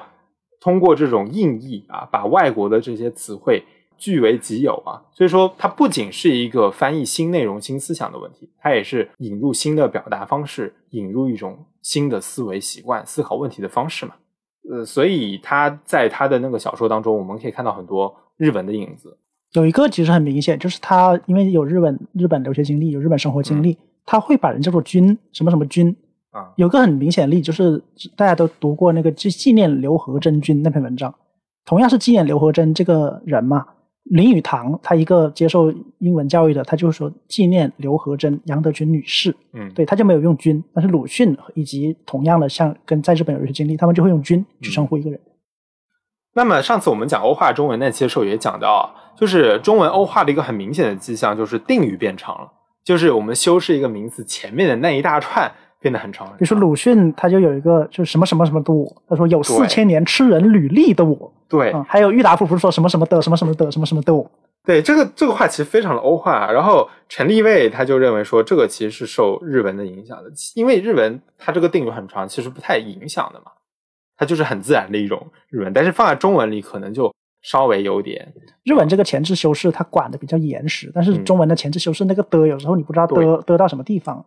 [0.58, 3.62] 通过这种硬译啊，把外国的这些词汇。
[3.98, 14.12] 据为己有啊，所以说它不仅是一个翻译新内容、新思想的问题，它也是引入新的表达方式，引入一种新的思维习惯、思考问题的方式嘛。
[14.68, 19.16] 呃，所以他在他的那个小说当中，我们可以看到很多日文的影子。
[19.52, 25.94] 有一个其实很明显，就是他因为有日本日本留学经历，有日本生活经历，他会把人叫做君什么什么君
[26.32, 26.52] 啊。
[26.56, 27.80] 有个很明显的例，就是
[28.16, 31.14] 大家都读过那个纪纪念刘和珍君那篇文章，
[31.64, 33.64] 同样是纪念刘和珍这个人嘛。
[34.10, 39.34] 林语堂，他一个接受英文教育的，他就说纪念刘和珍、杨德群女士。
[39.52, 45.20] 嗯，对，他就没有用君，但是鲁迅以及同样的像跟在日本有一些经历，他们就会用君去称呼一个人。
[46.34, 52.52] 那么上次我们讲欧化中文那期的时候也讲到，就是中文欧化的一个很明显的迹象，就是定语变长了，
[52.84, 55.50] 就是我们修饰一个名词前面的那一大串
[55.86, 56.26] 变得很长。
[56.30, 61.32] 比如说鲁迅，他就有一个就是什么什么什么的我，他说有四千年吃人履历的我。
[61.48, 64.28] 对，还有郁达夫不是说什么什么的什么什么的什么什么的我？
[64.64, 66.50] 对，这个这个话其实非常的欧化。
[66.50, 70.24] 然后陈立卫他就认为说，这个其实是受日文的影响的，
[70.56, 73.52] 因为日文它这个定语很长，其实不太影响的嘛，
[74.16, 75.72] 它就是很自然的一种日文。
[75.72, 78.26] 但是放在中文里，可能就稍微有点。
[78.64, 84.24] 日文这个前置修饰它管的比较严实，但是中文的前置修饰那个的，有时候你不知道的的到什么地方。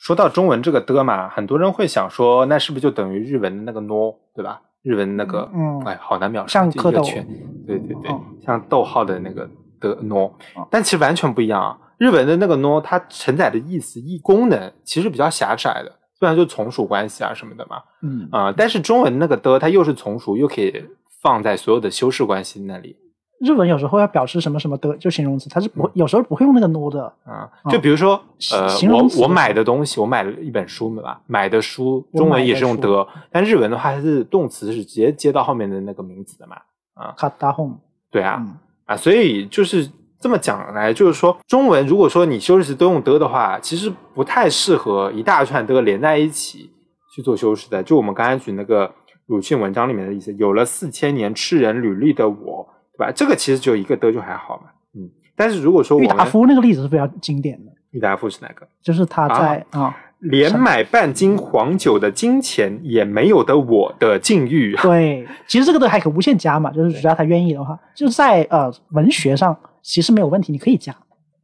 [0.00, 4.62] 说到中文这个的嘛，很多人会想说，那是不是就等于日文的那个 no，对吧？
[4.82, 7.22] 日文那个，嗯，哎，好难描述，像蝌蚪，
[7.66, 8.10] 对对对，
[8.42, 9.46] 像逗号的那个
[9.78, 10.30] 的 no，
[10.70, 11.78] 但其实完全不一样啊。
[11.98, 20.82] 日文的那个 no，它承载的意思、意功能其实比较狭窄的，虽然就从属关系啊什么的嘛，嗯啊，但是中文那个的，它又是从属，又可以
[21.20, 22.96] 放在所有的修饰关系那里。
[23.40, 27.50] 日文有时候要表示什么什么的，就形容词，它是不有时候不会用那个 no 的啊。
[27.70, 28.22] 就比如说，
[28.52, 36.56] 呃，我我买的东西，我买了一本书嘛，买的书中文也是用的，但日文的话，它是动词是直接接到后面的那个名词的嘛。
[36.92, 37.78] 啊，kata home。
[38.10, 38.44] 对啊，
[38.84, 46.70] 啊，所以就是这么讲来，就是说中文如果说你修饰词都用的的话，其实不太适合一大串的连在一起
[47.16, 47.82] 去做修饰的。
[47.82, 48.92] 就我们刚才举那个
[49.28, 52.68] 鲁迅文章里面的意思，有了四千年吃人履历的我。
[53.00, 55.10] 吧，这个其实只有一个的就还好嘛，嗯。
[55.34, 57.72] 但是如果说郁达夫那个例子是非常经典的。
[57.92, 58.68] 郁达夫是哪个？
[58.82, 64.76] 就是他在啊，连买半斤黄酒的金钱也没有的我的境遇。
[64.76, 70.94] 对，其实这个都还可无限加嘛，就是只要他愿意的话，就是在呃文学上其实没有问题，你可以加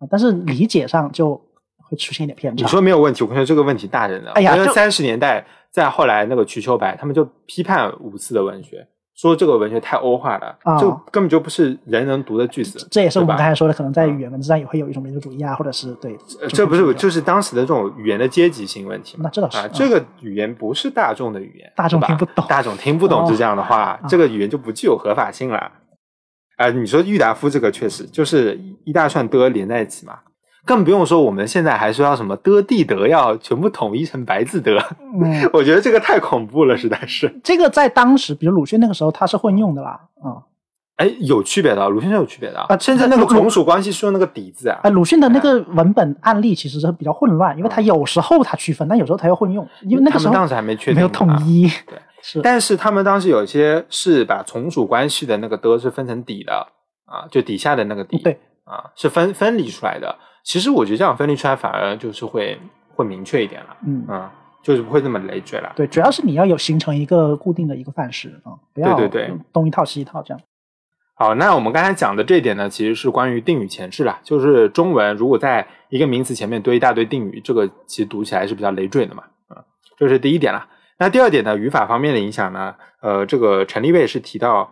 [0.08, 1.34] 但是理解上就
[1.78, 2.62] 会出现一点偏差。
[2.62, 4.30] 你说没有问题，我跟你说这个问题大着呢。
[4.34, 8.86] 哎呀，因为三十年代再后来那个瞿秋白他们就批判五四的文学。
[9.16, 12.87] 说这个文学太欧化了，就根本就不是人能读的句子。
[12.90, 16.16] 这也是我们刚才说的，可能在语言文字上也会有一种民族主义啊，或者是对。
[16.50, 19.16] 这不是，就是当时的这种语言的阶级性问题。
[19.20, 25.72] 那这倒是啊，这个语言不是大众的语言，大众听不懂，大众听不懂是这样的话，这个语言就不具有合法性了。
[26.57, 30.18] 啊，你说郁达夫这个确实就是一大串的连在一起嘛。
[30.66, 34.76] 更不用说，我们现在还说要什么的地德要全部统一成白字德，
[35.22, 37.33] 嗯， 我觉得这个太恐怖了，实在是。
[37.44, 40.42] 这个在当时，比如鲁迅那个时候，他是混用的啦，啊，
[40.96, 44.81] 哎，有区别的，鲁迅是有区别的啊，甚至那个从属关系是用那个底字啊。
[44.83, 52.40] 啊，鲁迅的那个文本案例其实是比较混乱，因为他有时候他区分，但有时候他又混用，因为那个时候当时还没确定，没有统一，对，是。
[52.42, 56.66] 但是他们当时有一些是把从属关系的那个的是分成底的
[57.05, 60.16] 啊，就底下的那个底，对，啊，是分分离出来的。
[60.46, 62.56] 其实我觉得这样分离出来反而就是会
[62.94, 64.32] 会明确一点了，嗯啊，
[64.62, 65.72] 就是不会那么累赘了。
[65.74, 70.40] 对，主要是你要有形成一个固定的一个范式啊，不要对对对东一套西一套这样。
[71.16, 79.64] 好，那我们刚才讲的这一点呢，其实是关于定语前置啦，就是中文如果在一个名词前面堆一大堆定语，这个其实读起来是比较累赘的嘛，啊，
[79.99, 80.68] 这是第一点啦。
[80.99, 84.70] 那第二点呢，语法方面的影响呢，呃，这个陈立卫是提到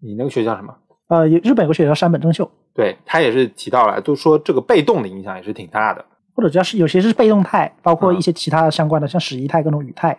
[0.00, 0.74] 你那个学校什么？
[1.08, 2.50] 呃，日本有个学校山本正秀。
[2.74, 6.04] 对他也是提到了，都说这个被动的影响也是挺大的，
[6.34, 10.16] 或者主要是有些是被动态，包括一些其他的相关的，像使役态各种语态。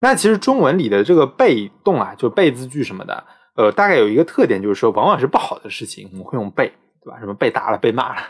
[0.00, 7.18] 那其实中文里的这个被动啊，就被字句什么的，呃，大概有一个特点，就是说往往是不好的事情，我们会用被，对吧？
[7.20, 8.22] 什么被打了、被骂了，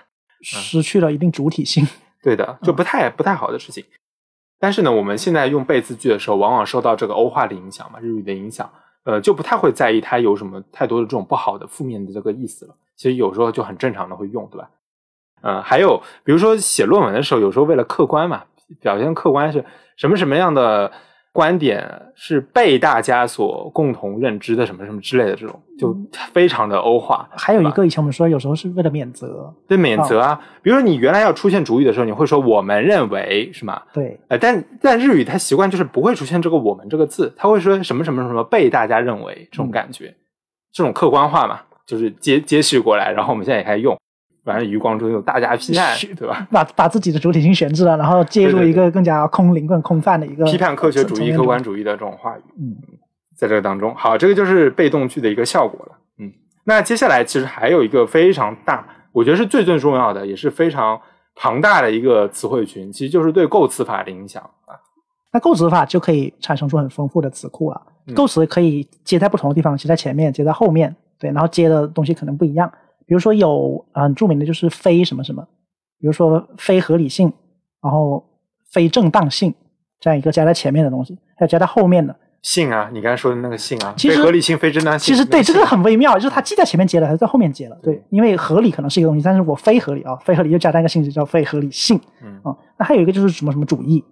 [0.43, 1.87] 失去了一定主体性。
[2.23, 3.85] 对的，就不太不太好的事情。
[4.59, 8.71] 但是呢，我们现在用被字句的时候，往往受到这个欧化的影响嘛，日语的影响，
[9.05, 12.75] 呃，就不太会在意它有什么太多的这种不好的负面的这个意思了。
[12.97, 14.71] 其实有时候就很正常的会用，对吧？
[15.43, 18.45] 嗯，还有比如说写论文的时候，有时候为了客观嘛，
[18.81, 19.65] 表现客观是
[19.97, 20.91] 什么什么样的。
[21.33, 25.97] 观点是被大家所共同认知的什么什么之类的这种，就
[26.33, 27.29] 非常的欧化。
[27.37, 30.41] 还有一个以前我们说，有时候是为了免责，对免责啊。
[30.61, 33.81] 比如说你原来要出现主语的时候，你会说我们认为是吗？
[33.93, 40.13] 对，呃，但但日语它习惯就是不会出现这个我们这个字，它会说什么什么什么被大家认为这种感觉，
[40.73, 43.97] 这种客观化嘛，就是接接续过来，然后我们现在也开始用。
[44.45, 46.47] 反正余光中有大家批判，对吧？
[46.51, 52.43] 把把自己的主体性悬置了，然后介入一个更加空灵、更空泛的一个批判科学主义、客观主义的这种话语。
[52.59, 52.77] 嗯，
[53.37, 55.93] 在这个当中，好，这个就是被动句的一个效果了。
[56.19, 56.33] 嗯，
[56.65, 61.01] 那接下来其实还有一个非常大，我觉得是最最重要的，也是非常
[61.35, 64.75] 庞大的一个词汇群，其实就是对构词法的影响啊。
[65.33, 67.81] 那构词法就可以产生出很丰富的词库了。
[68.17, 72.73] 构词可以接在不同的地方，接在前面，接在后面，对，然后接的东西可能不一样。
[73.11, 75.43] 比如说有很著名的就是非什么什么，
[75.99, 77.33] 比如说非合理性，
[77.83, 78.25] 然后
[78.71, 79.53] 非正当性
[79.99, 82.15] 这样一个加在前面的东西，还有加在后面的。
[82.43, 87.77] 性啊，你刚才说的那个性啊，其实合理性、非正当性，其实对这个很微妙，就是它既在前面接了，还是在后面接了。
[87.83, 92.41] 对，因为合理可能是一个东西，但是我非合理啊，非合理又加在一个性质叫非合理性，嗯。
[92.45, 94.03] 啊，那还有一个就是什么什么主义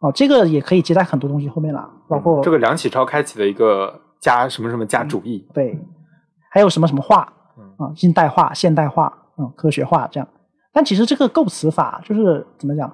[0.00, 5.78] 啊，这个也可以接在很多东西后面了，包括这个梁启超开启的一个加什么什么加主义，对，
[6.50, 7.32] 还有什么什么化
[7.76, 9.22] 啊，近代化、现代化。
[9.38, 10.26] 嗯，科学化这样，
[10.72, 12.90] 但其实这个构词法就是怎么讲，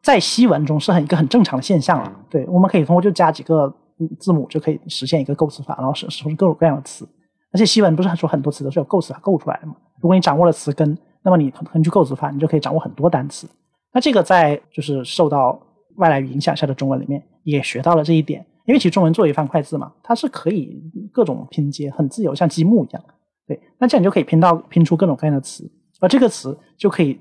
[0.00, 2.12] 在西文中是很一个很正常的现象了。
[2.30, 3.68] 对，我们可以通过就加几个
[4.20, 7.04] 字母就可以实现一个构词法，然后使使出各种各样的词。
[7.52, 9.74] 而且西文不是说很多词都是由构词法构出来的嘛？
[10.00, 13.48] 如果你掌握了词根，那么你根据构词法，你就可以掌握很多单词。
[13.92, 15.60] 那这个在就是受到
[15.96, 20.80] 外来语影响下的中文里面也学到了这一点，因为其实中文作为方块字嘛，它是可以
[21.12, 23.02] 各种拼接，很自由，像积木一样。
[23.46, 25.70] 对，那这样你就可以拼到拼出各种各样的词，
[26.00, 27.18] 而这个词就可以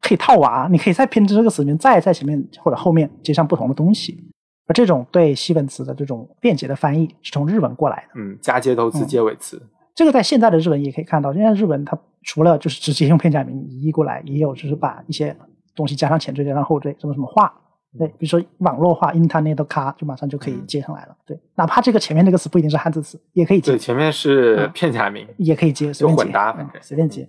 [0.00, 4.30] 可以套娃，你可以再拼这个词里面再在前面或者后面接上不同的东西，
[4.66, 8.20] 而这种对西文词的这种便捷的翻译是从日文过来的。
[8.20, 9.60] 嗯，加接头词、结尾词，
[9.94, 11.32] 这个在现在的日文也可以看到。
[11.32, 15.36] 现在日文它除了就是直接用片假名移译过来，也有就是把一些
[15.74, 17.52] 东西加上前缀、加上后缀，什么什么话。
[17.96, 21.16] 对，比如说网络化，internet 卡就马上就可以接上来了。
[21.24, 23.72] 对，哪怕这个前面这个词不一定是汉字词，也可以接。
[23.72, 27.26] 对，前面是片假名，也可以接，就混搭，反正随便接。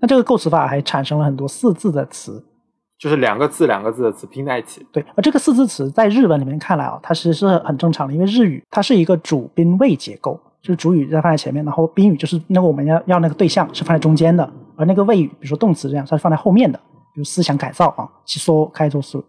[0.00, 2.44] 那这个构词法还产生了很多四字的词，
[2.98, 4.84] 就是两个字两个字的词拼在一起。
[4.90, 16.76] 对，而这个四字词在日文里面看来啊，它其实是很正常的，因为日语它是一个主宾谓结构，就是主语在放在前面，然后宾语就是那个我们要要那个对象是放在中间的，而那个谓语，比如说动词这样，它是放在后面的，
[17.14, 19.24] 比如思想改造啊，其说开做思。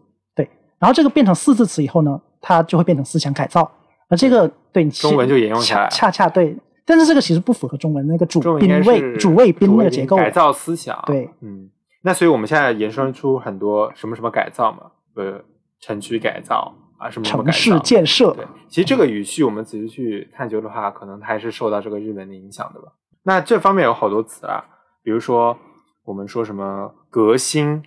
[0.81, 3.71] 然后这个变成四字词以后呢，它就会变成思想改造，
[4.09, 6.57] 而这个对中文就沿用起来，恰恰对。
[6.83, 10.17] 但是这个其实不符合中文那个主宾谓主谓宾那个结构。
[10.17, 11.69] 改造思想，对，嗯。
[12.01, 15.39] 那所以我们现在延伸出很多什么什么改造嘛，呃，
[15.79, 18.33] 城区改造啊，什么什么城市建设。
[18.33, 22.87] 对，其实这个语序我们仔细去探究的话，可能还是受到这个日文的影响的吧。
[23.21, 24.65] 那这方面有好多词啊，
[25.03, 25.55] 比如说
[26.03, 27.83] 我们说什么革新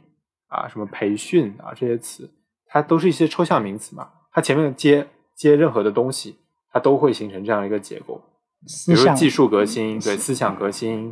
[0.46, 2.30] 啊，什么培训啊这些词。
[2.74, 5.06] 它都是一些抽象名词嘛，它前面接
[5.36, 6.34] 接任何的东西，
[6.72, 8.20] 它都会形成这样一个结构。
[8.88, 11.08] 比如技术革新，对思想革新，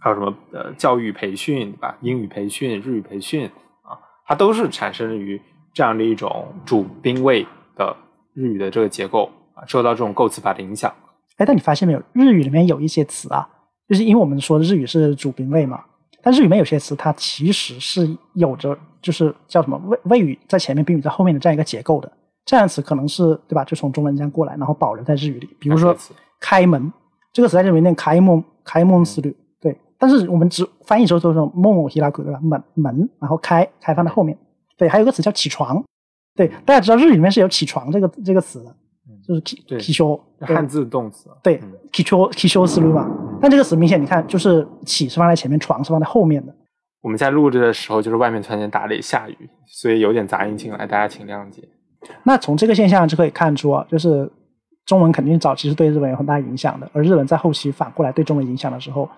[0.00, 1.96] 还有什么呃教育培训，对吧？
[2.00, 3.46] 英语培训、日语培训
[3.82, 3.94] 啊，
[4.26, 5.40] 它都是产生于
[5.72, 7.96] 这样的一种主宾谓的
[8.34, 10.92] 日语的这个结构啊，受到这种构词法的影响。
[11.36, 13.48] 哎，但你发现没有，日语里面有一些词啊，
[13.88, 15.84] 就是因为我们说日语是主宾谓嘛，
[16.22, 18.78] 但日语里面有些词它其实是有着。
[19.02, 22.08] 就是叫什么谓谓语在前面，宾语在后面的这样一个结构的，
[22.44, 23.64] 这样词可能是对吧？
[23.64, 25.56] 就从中文这样过来，然后保留在日语里。
[25.58, 25.92] 比如说
[26.38, 26.92] “开门”
[27.34, 29.76] 这个词在日语念“开门”，开门思虑对。
[29.98, 32.38] 但是我们只翻译时候都是“某某希拉库”对吧？
[32.40, 34.38] 门门，然后开开放在后面。
[34.78, 35.82] 对，还有个词叫“起床”，
[36.38, 38.72] 对，大家知道日语里面是有“起床”这个这个词的，
[39.26, 41.28] 就是“起起修”汉字动词。
[41.42, 41.60] 对
[41.92, 43.08] ，“起修”起修思路嘛。
[43.40, 46.54] 但这个词明显你看，就是“起”是放在前面，“床”是放在后面的。
[47.00, 51.62] 我们在录制的时候，就是外面突然间打雷下雨，所以有点杂音进来，大家请谅解。
[52.22, 54.30] 那从这个现象就可以看出啊，就是
[54.86, 59.08] 中文肯定早期是对日本有很大影响的，而日本在后期反过来对中文影响的时候，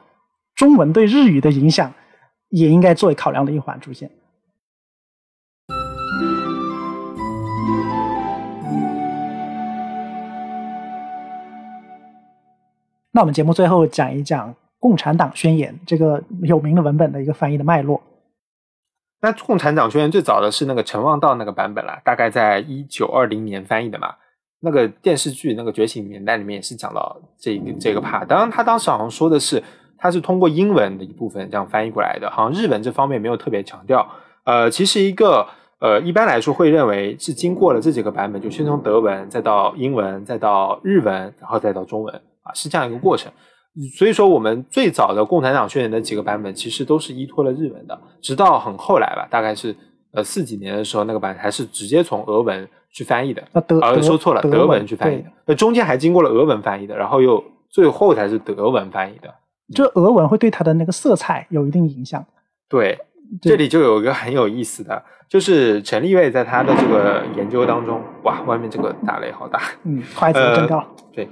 [0.54, 1.92] 中文对日语的影响
[2.48, 4.10] 也应该作为考量的一环出现。
[13.14, 14.54] 那我们节目最后讲一讲。
[14.86, 18.02] 《共产党宣言》这个有名的文本的一个翻译的脉络。
[19.22, 24.16] 那《共产党宣言》最早的是那个陈望道那个版本了，大概在一九二零年翻译的嘛。
[24.60, 28.26] 那个电视剧那个《觉醒年代》里面也是讲到这个这个 part。
[28.26, 29.62] 当然，他当时好像说的是，
[29.96, 34.06] 他是通过英文的一部分这样翻译过来的，好像日文这方面没有特别强调。
[34.44, 35.46] 呃，其实一个
[35.78, 43.30] 呃，一般来说会认为是经过了这几个版本，就先从德文，再到英文，再到日文，然后再到中文啊，是这样一个过程。
[43.98, 49.74] 所以说，我们最早的《共产党宣言》的几个版本，其实都是依托了日文的，直到很后来吧，大概是
[50.12, 53.42] 呃四几年的时候，那个版还是直接从俄文去翻译的。
[53.52, 55.24] 啊，德呃，说错了，德文去翻译的。
[55.46, 59.34] 呃，中间还经过了俄文翻译的，然后又最后才是德文翻译的。
[59.74, 62.24] 这俄文会对它的那个色彩有一定影响。
[62.68, 62.96] 对，
[63.42, 69.60] 这里就有一个很有意思的，就是陈立卫在他的这个研究当中，哇，外面这个打雷好大。
[69.82, 70.86] 嗯，筷子震到了。
[71.12, 71.28] 对。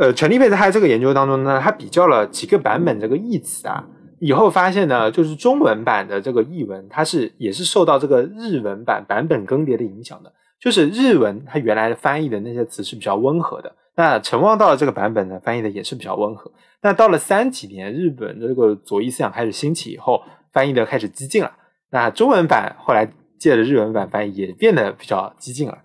[0.00, 3.86] 呃，陈立佩在他这个研究当中呢，他比较了几个版本这个译词啊，
[4.18, 10.32] 以后发现呢，就是中文版的这个译文，它是也是受到这个日文版版本更迭的影响的。
[10.58, 16.50] 就是日文它原来翻译的那些词是比较温和的，那陈望道的这个版本呢，翻译的也是比较温和。
[16.80, 21.52] 那到了三几年，日本的这个左翼思想开始兴起以后，翻译的开始激进了。
[21.90, 23.06] 那中文版后来
[23.38, 25.76] 借着日文版翻译，也变得比较激进了。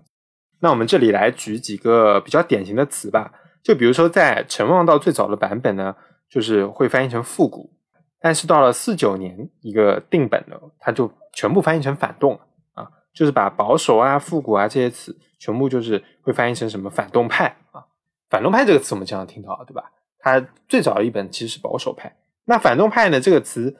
[0.62, 3.34] 那我们这里来举几个比较典型的词吧。
[3.66, 5.96] 就比如说，在陈望道最早的版本呢，
[6.30, 7.74] 就是会翻译成复古，
[8.20, 12.40] 但是到了四九年一个定本呢，它就全部翻译成反动
[12.76, 17.84] 啊，就是把保守啊、复古啊这些词全部就是会翻译成什么反动派啊。
[18.30, 19.92] 反动派这个词我们经常听到，对吧？
[20.20, 20.40] 它
[20.70, 23.76] 最早的一本其实是保守派，那反动派呢这个词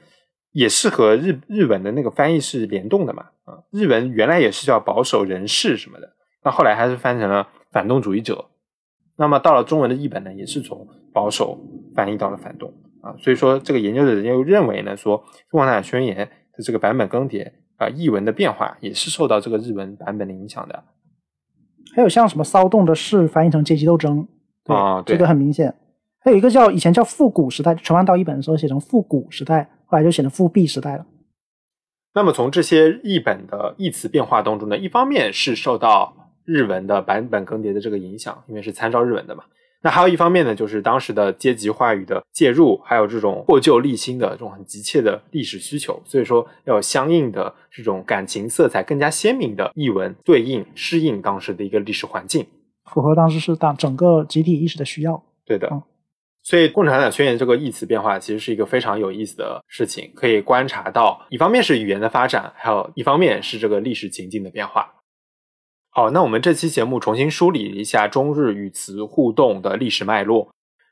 [0.52, 6.12] 也是和日日文的那个翻译是联动的嘛啊，日文原来也是叫保守人士什么的，
[6.44, 8.50] 那后来还是翻成了反动主义者。
[9.18, 11.58] 那么到了中文的译本呢，也是从保守
[11.96, 16.18] 翻译到了反动啊，所以说这个研究者又认为呢，说《共产党宣言》
[16.58, 20.84] 的这个版本更迭啊，译文的变化也是受到这个日文版本的影响的。
[21.96, 24.28] 还有像什么骚动的事翻译成阶级斗争
[24.66, 25.74] 啊，这个很明显。
[26.20, 31.06] 还有一个叫以前叫复古时代，传万道译本的时候写成复古时代，后来就写成复辟时代了。
[32.14, 36.25] 那么从这些译本的译词变化当中呢，一方面是受到。
[36.46, 39.44] 日文的版本更迭的这个影响，因为是参照日文的嘛。
[39.82, 52.48] 那还有一方面呢，就是当时的阶级话语的介入，还有这种破旧立新的这种很急切的历史需求，所以说要有相应的这种感情色彩更加鲜明的译文对应适应当时的一个历史环境，
[52.86, 55.24] 符合当时是当整个集体意识的需要。
[55.46, 55.70] 对的，
[56.42, 64.92] 所以《共产党宣言》这个译词变化其实是一个非常有意思的事情，可以观察到一方面是语言的发展，还有一方面是这个历史情境的变化。
[65.98, 70.50] 好，那我们这期节目重新梳理一下中日语词互动的历史脉络。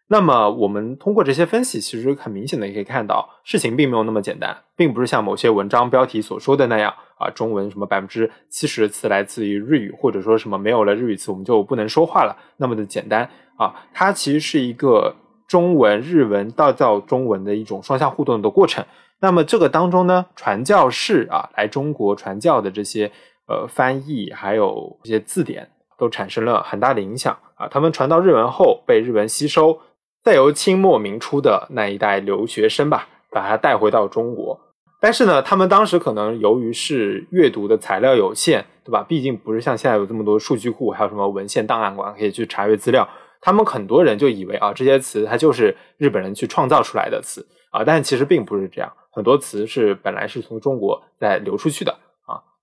[0.08, 13.76] 那么，我们通过这些分析，其实很明显的可以看到，事情并没有那么简单，并不是像某些文章标题所说的那样啊，中文什么百分之七十的词来自于日语，或者说什么没有了日语词我们就不能说话了，那么的简单啊。
[13.94, 15.14] 它其实是一个
[15.50, 18.86] 中文日文道教中文的一种双向互动的过程。
[19.20, 23.12] 那么这个当中呢，传教士啊来中国传教的这些。
[23.48, 27.68] 呃，翻译还有一些字典都产生了很大的影响啊。
[27.68, 29.80] 他们传到日文后被日文吸收，
[30.24, 34.60] 再由清末明初的那一代留学生吧，把它带回到中国。
[35.02, 39.04] 但是呢，他们当时可能由于是阅读的材料有限，对吧？
[39.04, 43.08] 毕竟不是像现在有这么多数据库，还有什么文献档案馆可以去查阅资料。
[43.42, 48.90] 他们很多人就以为啊，这些词它就是日本人去创造出来的词啊，但其实并不是这样。
[49.12, 51.94] 很多词是本来是从中国再流出去的。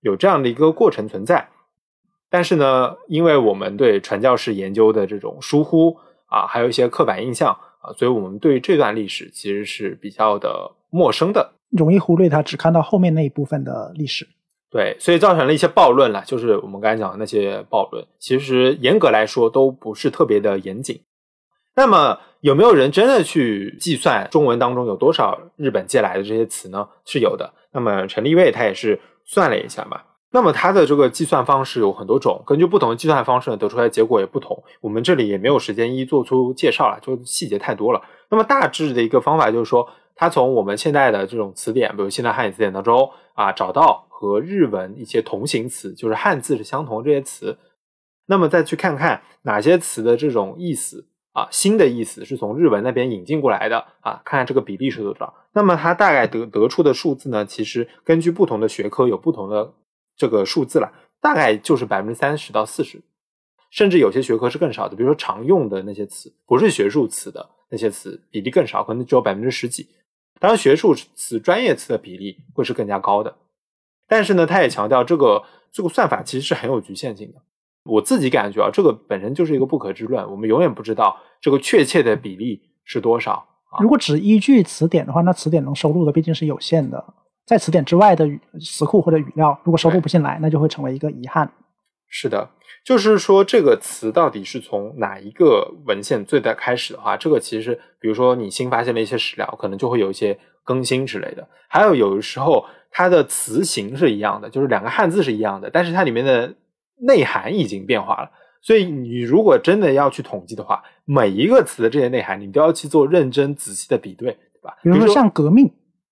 [0.01, 1.49] 有这样的一个过程存在，
[2.29, 14.27] 但是呢，因为我们对传教士研究的这种疏忽啊，还有一些刻板印象啊，所以我们对这段历史其实是比较的陌生的，容易忽略它，只看到后面那一部分的历史。
[14.71, 21.01] 对，所以造成了一些暴论了，就是我们刚才讲的那些暴论，其实严格来说都不是特别的严谨。
[21.75, 26.87] 那么，有没有人真的去计算中文当中有多少日本借来的这些词呢？
[27.05, 27.53] 是有的。
[27.73, 28.99] 那么陈立卫他也是。
[29.31, 30.01] 算了一下嘛，
[30.31, 34.61] 那么它的这个计算方式有很多种，根据不同的计算方式呢，得出来的结果也不同。
[34.81, 38.01] 我们这里也没有时间一一做出介绍了，就细节太多了。
[38.29, 47.57] 那么大致的一个方法就是说，它从我们现在的这种词典，比如现代汉语词典当中啊，找到和日文一些同形词，就是汉字是相同这些词，
[48.25, 51.07] 那么再去看看哪些词的这种意思。
[51.33, 55.33] 啊，新的意思是从日文那边引进过来的啊，看看这个比例是多少。
[55.53, 59.73] 那么它大概得得出的数字呢，其实根据不同的学科有不同的
[60.15, 63.01] 这个数字了，大概就是百分之三十到四十，
[63.69, 69.87] 甚至有些学科是更少的，比如说常用的那些词，不是学术词的那些词，比例更少，可能只有百分之十几。
[70.39, 73.37] 当然，学术词、专业词的比例会是更加高的。
[74.07, 77.41] 但是呢，他也强调这个这个算法其实是很有局限性的。
[77.83, 83.43] 我自己感觉啊，这个本身就是一个不可知论，我们永远不知道这个确切的比例是多少。
[83.79, 87.03] 如果只依据词典的话，那词典能收录的毕竟是有限的，
[87.45, 91.49] 在词典之外的语词库或者语料，如果收录不进来，那就会成为一个遗憾。
[92.09, 92.49] 是的，
[92.83, 101.47] 就是说这个词到底是从哪一个文献最早开始的话，这个其实，比如说你新发现了一些史料，可能就会有一些更新之类的。
[101.69, 106.53] 还有有的时候它的词形是一样的，就是两个汉字是一样的，但是它里面的
[107.01, 108.31] 内涵已经变化了。
[108.63, 114.77] 所以你如果真的要去统计的话，每一个词的这些内涵，你都要去做认真仔细的比对，对吧？
[114.83, 115.65] 比如说像革命，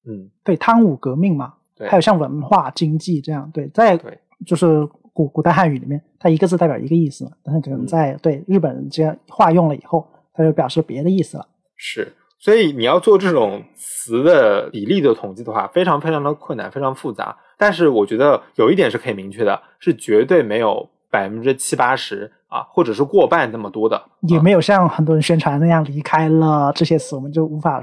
[0.08, 4.18] 嗯，对，汤武革命嘛，对还有像文化、经济这样，对，在对
[4.48, 4.84] 就是
[5.14, 11.48] 古古代汉语里面，它一个字代表一个意思嘛，但是可能嗯在对日本人这样化用了以后，它就表示别的意思了。
[11.76, 17.38] 是，所以你要做这种词的比例的统计的话，非常非常的困难，非常复杂。
[17.60, 23.98] 但是我觉得有一点是可以明确的，是绝对没有百分之七八十啊，或者是过半那么多的。
[23.98, 27.82] 啊也没有像很多人宣传那样离开了这些词，我们就无法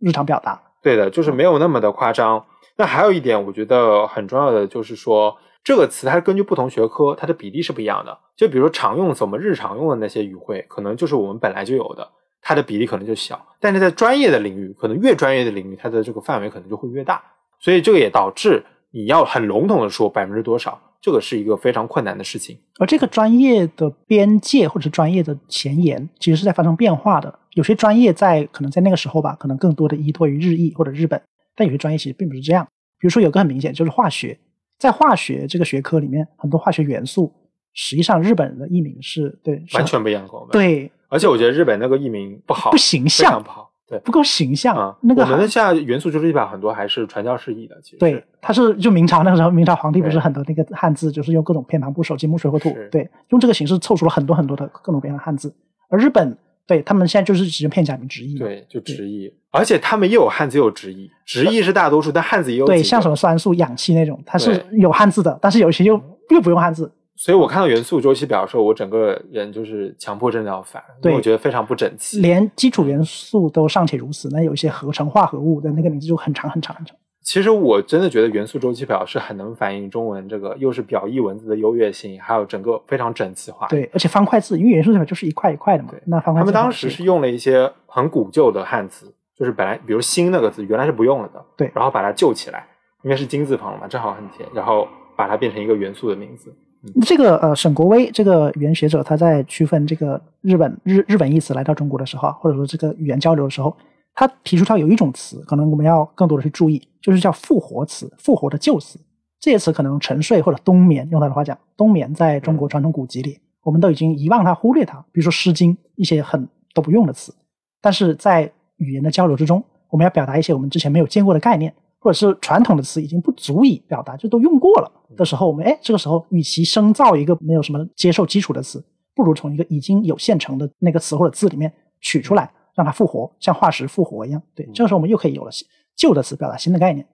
[0.00, 0.58] 日常表达。
[0.82, 2.42] 对的，就是没有那么的夸张。
[2.76, 8.16] 那还有一点，我觉得很重要的就是说，这个词它根据不同学科，它的比例是不一样的。
[8.36, 12.08] 就比如说常用词，我们日常用的那些语汇，可能就是我们本来就有的，
[12.40, 13.38] 它的比例可能就小。
[13.60, 17.20] 但是在专业的领域，可能越专业的领域，它的这个范围可能就会越大。
[17.58, 22.58] 所以这个也导致你要很笼统的说百分之多少，这个是一个非常困难的事情。
[22.78, 27.38] 而这个专业的边界或者是专业的前沿，其实是在发生变化的。
[27.54, 31.20] 有些专业在可能在那个时候吧，可能更多的依托于日裔或者日本，
[31.56, 32.64] 但有些专业其实并不是这样。
[32.98, 34.38] 比如说有个很明显就是化学，
[34.78, 37.32] 在化学这个学科里面，很多化学元素
[37.74, 43.67] 实际上日本人的译名是对是完全不一样的。，对而且我觉得日本那个译名不好，不形象，不好。
[43.88, 43.98] 对。
[44.00, 44.76] 不够形象。
[44.76, 47.96] 啊，那个我们的还现在元素就是一把很多还是传教士译的，其实。
[47.98, 55.54] 对，它是就明朝那个时候，明朝皇帝不是很多那个汉字，就是用各种偏旁部首、金木水火土，对，用这个形式凑出了很多很多的各种各样的汉字。
[55.88, 56.36] 而日本
[56.66, 65.98] 对他们现在就是只用片假名直译，对，就直译，而且他们又有汉字又有直译，直译是大多数，但汉字也有对，像什么酸素、氧气那种，它是有汉字的，但是有些又
[66.30, 66.92] 又不用汉字。
[67.18, 72.20] 所以我看到元素周期表的时候，我整个人就是强迫症的要反，因为对我觉得非常不整齐。
[72.20, 76.96] 连基础元素都尚且如此，那有一些合成化合物的那个名字就很长很长很长。
[77.20, 92.64] 其实我真的觉得元素周期表是很能反映中文这个又是表意文字的优越性，还有整个非常整齐化。，对，而且方块字，因为元素代表就是一块一块的嘛对，那方块字他们当时是用了一些很古旧的汉字，就是本来比如“新”那个字原来是不用了的，对然后把它救起来，
[93.02, 96.54] 应该是金字旁了嘛，正好很甜，然后把它变成一个元素的名字。
[97.02, 103.76] 这个呃，沈国威这个语言学者，他在区分这个日本日日本义词来到中国的时候，或者说这个语言交流的时候，
[104.14, 108.98] 他提出他有一种词，可能我们要更多的去注意，就是叫复活词，复活的旧词。
[109.40, 114.98] 这些词可能沉睡或者冬眠，用他的话讲，冬眠在中国传统古籍里，我们都已经遗忘它、忽略它。
[115.12, 117.34] 比如说《诗经》一些很都不用的词，
[117.80, 128.84] 但是在语言的交流之中，我们要表达一些我们之前没有见过的概念，或者是传统的词已经不足以表达，就都用过了的时候，我们哎，这个时候与其生造一个没有什么接受基础的词，
[129.14, 134.40] 不如从一个已经有现成的那个词或者字里面取出来，让它复活，像化石复活一样。
[134.54, 135.50] 对，这个时候我们又可以有了
[135.96, 137.06] 旧的词表达新的概念。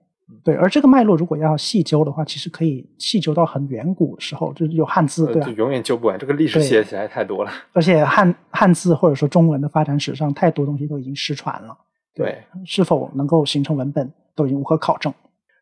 [0.43, 7.51] 对，而这个脉络如果要细究的话，其实可以细究到很远古时候，就是有汉字，对就，永远救不完，这个历史写起来太多了。
[7.73, 11.77] 而且汉汉字或者说中文的发展史上，太多东西都已经失传了。
[12.15, 15.13] 对，是否能够形成文本，都已经无可考证。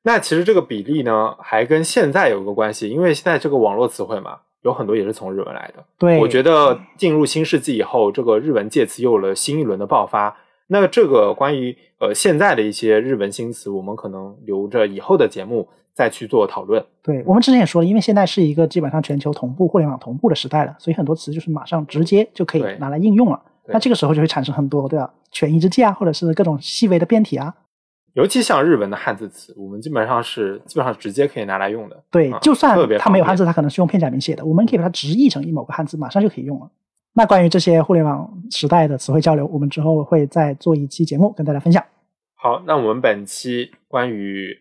[0.01, 5.83] 那其实这个比例呢，还跟现在有一个关系，因为现在这个网络词汇嘛，有很多也是从日文来的。
[5.97, 10.35] 对，我觉得进入新世纪以后，这个日文介词又有了新一轮的爆发。
[10.67, 16.83] 那这个关于呃现在的一些日文新词，我们可能留着以后的节目再去做讨论。
[17.01, 23.41] 对我们之前也说了，因为现在是一个基本上全球同步、互联网同步的时代了，所以很多词就是马上直接就可以拿来应用了。
[23.65, 25.13] 对那这个时候就会产生很多对吧？
[25.31, 27.53] 权宜之计啊，或者是各种细微的变体啊。
[28.13, 32.03] 尤其像日文的汉字词，我们基本上是基本上直接可以拿来用的。
[32.11, 36.69] 对，啊就算它没有汉字，它可能是用片假名写的，我们可以把它直译成一某个汉字，马上就可以用了。
[37.13, 41.83] 那关于这些互联网时代的词汇交流，我们之后会再做一期节目跟大家分享
[42.35, 44.57] 好，那我们本期关于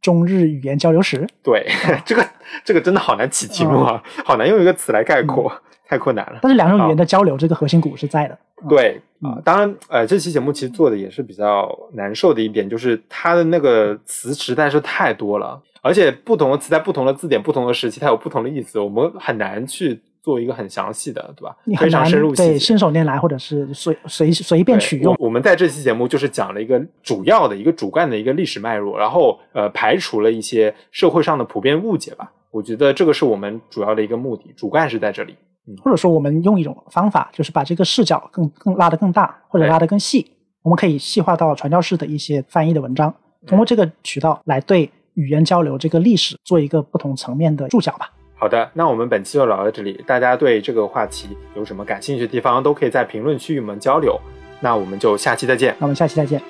[0.00, 1.26] 中日语言交流史。
[1.42, 1.66] 对
[2.04, 2.26] 这个
[2.64, 5.52] 这个真的好难起题目啊， 好难用一个词来概括，
[5.86, 6.38] 太困难了。
[6.42, 8.34] 但是两种语言的交流，这个核心骨是在的。
[8.34, 8.36] 嗯
[8.68, 21.56] 对啊、嗯当然，呃，这期节目其实做的也是比较难受的一点，就是它的那个词实在是太多了，而且不同的词在不同的字典、不同的时期，它有不同的意思，我们很难去做一个很详细的，对吧？
[21.64, 22.34] 非常你很难深入。
[22.34, 25.26] 对信手拈来，或者是随随随便取用我。
[25.26, 32.32] 我们在这期节目就是讲了一个主要的一个主干的一个历史脉络，然后呃排除了一些社会上的普遍误解吧。
[32.50, 35.34] 我觉得这个是我们主要的一个目的，主干是在这里。
[35.68, 40.26] 嗯或者说，我们用一种方法，就是把这个视角更更拉得更大，或者拉得更细。
[40.62, 43.14] 我们可以细化到传教士的一些翻译的文章，
[43.46, 48.10] 通过这个渠道来对语言交流这个历史做一个不同层面的注脚吧。
[48.40, 50.02] 好的，那我们本期就聊到这里。
[50.06, 54.18] 大家对这个话题有什么感兴趣的地方，都可以在评论区与我们交流。
[54.60, 55.76] 那我们就下期再见。
[55.78, 56.40] 那我们下期再见。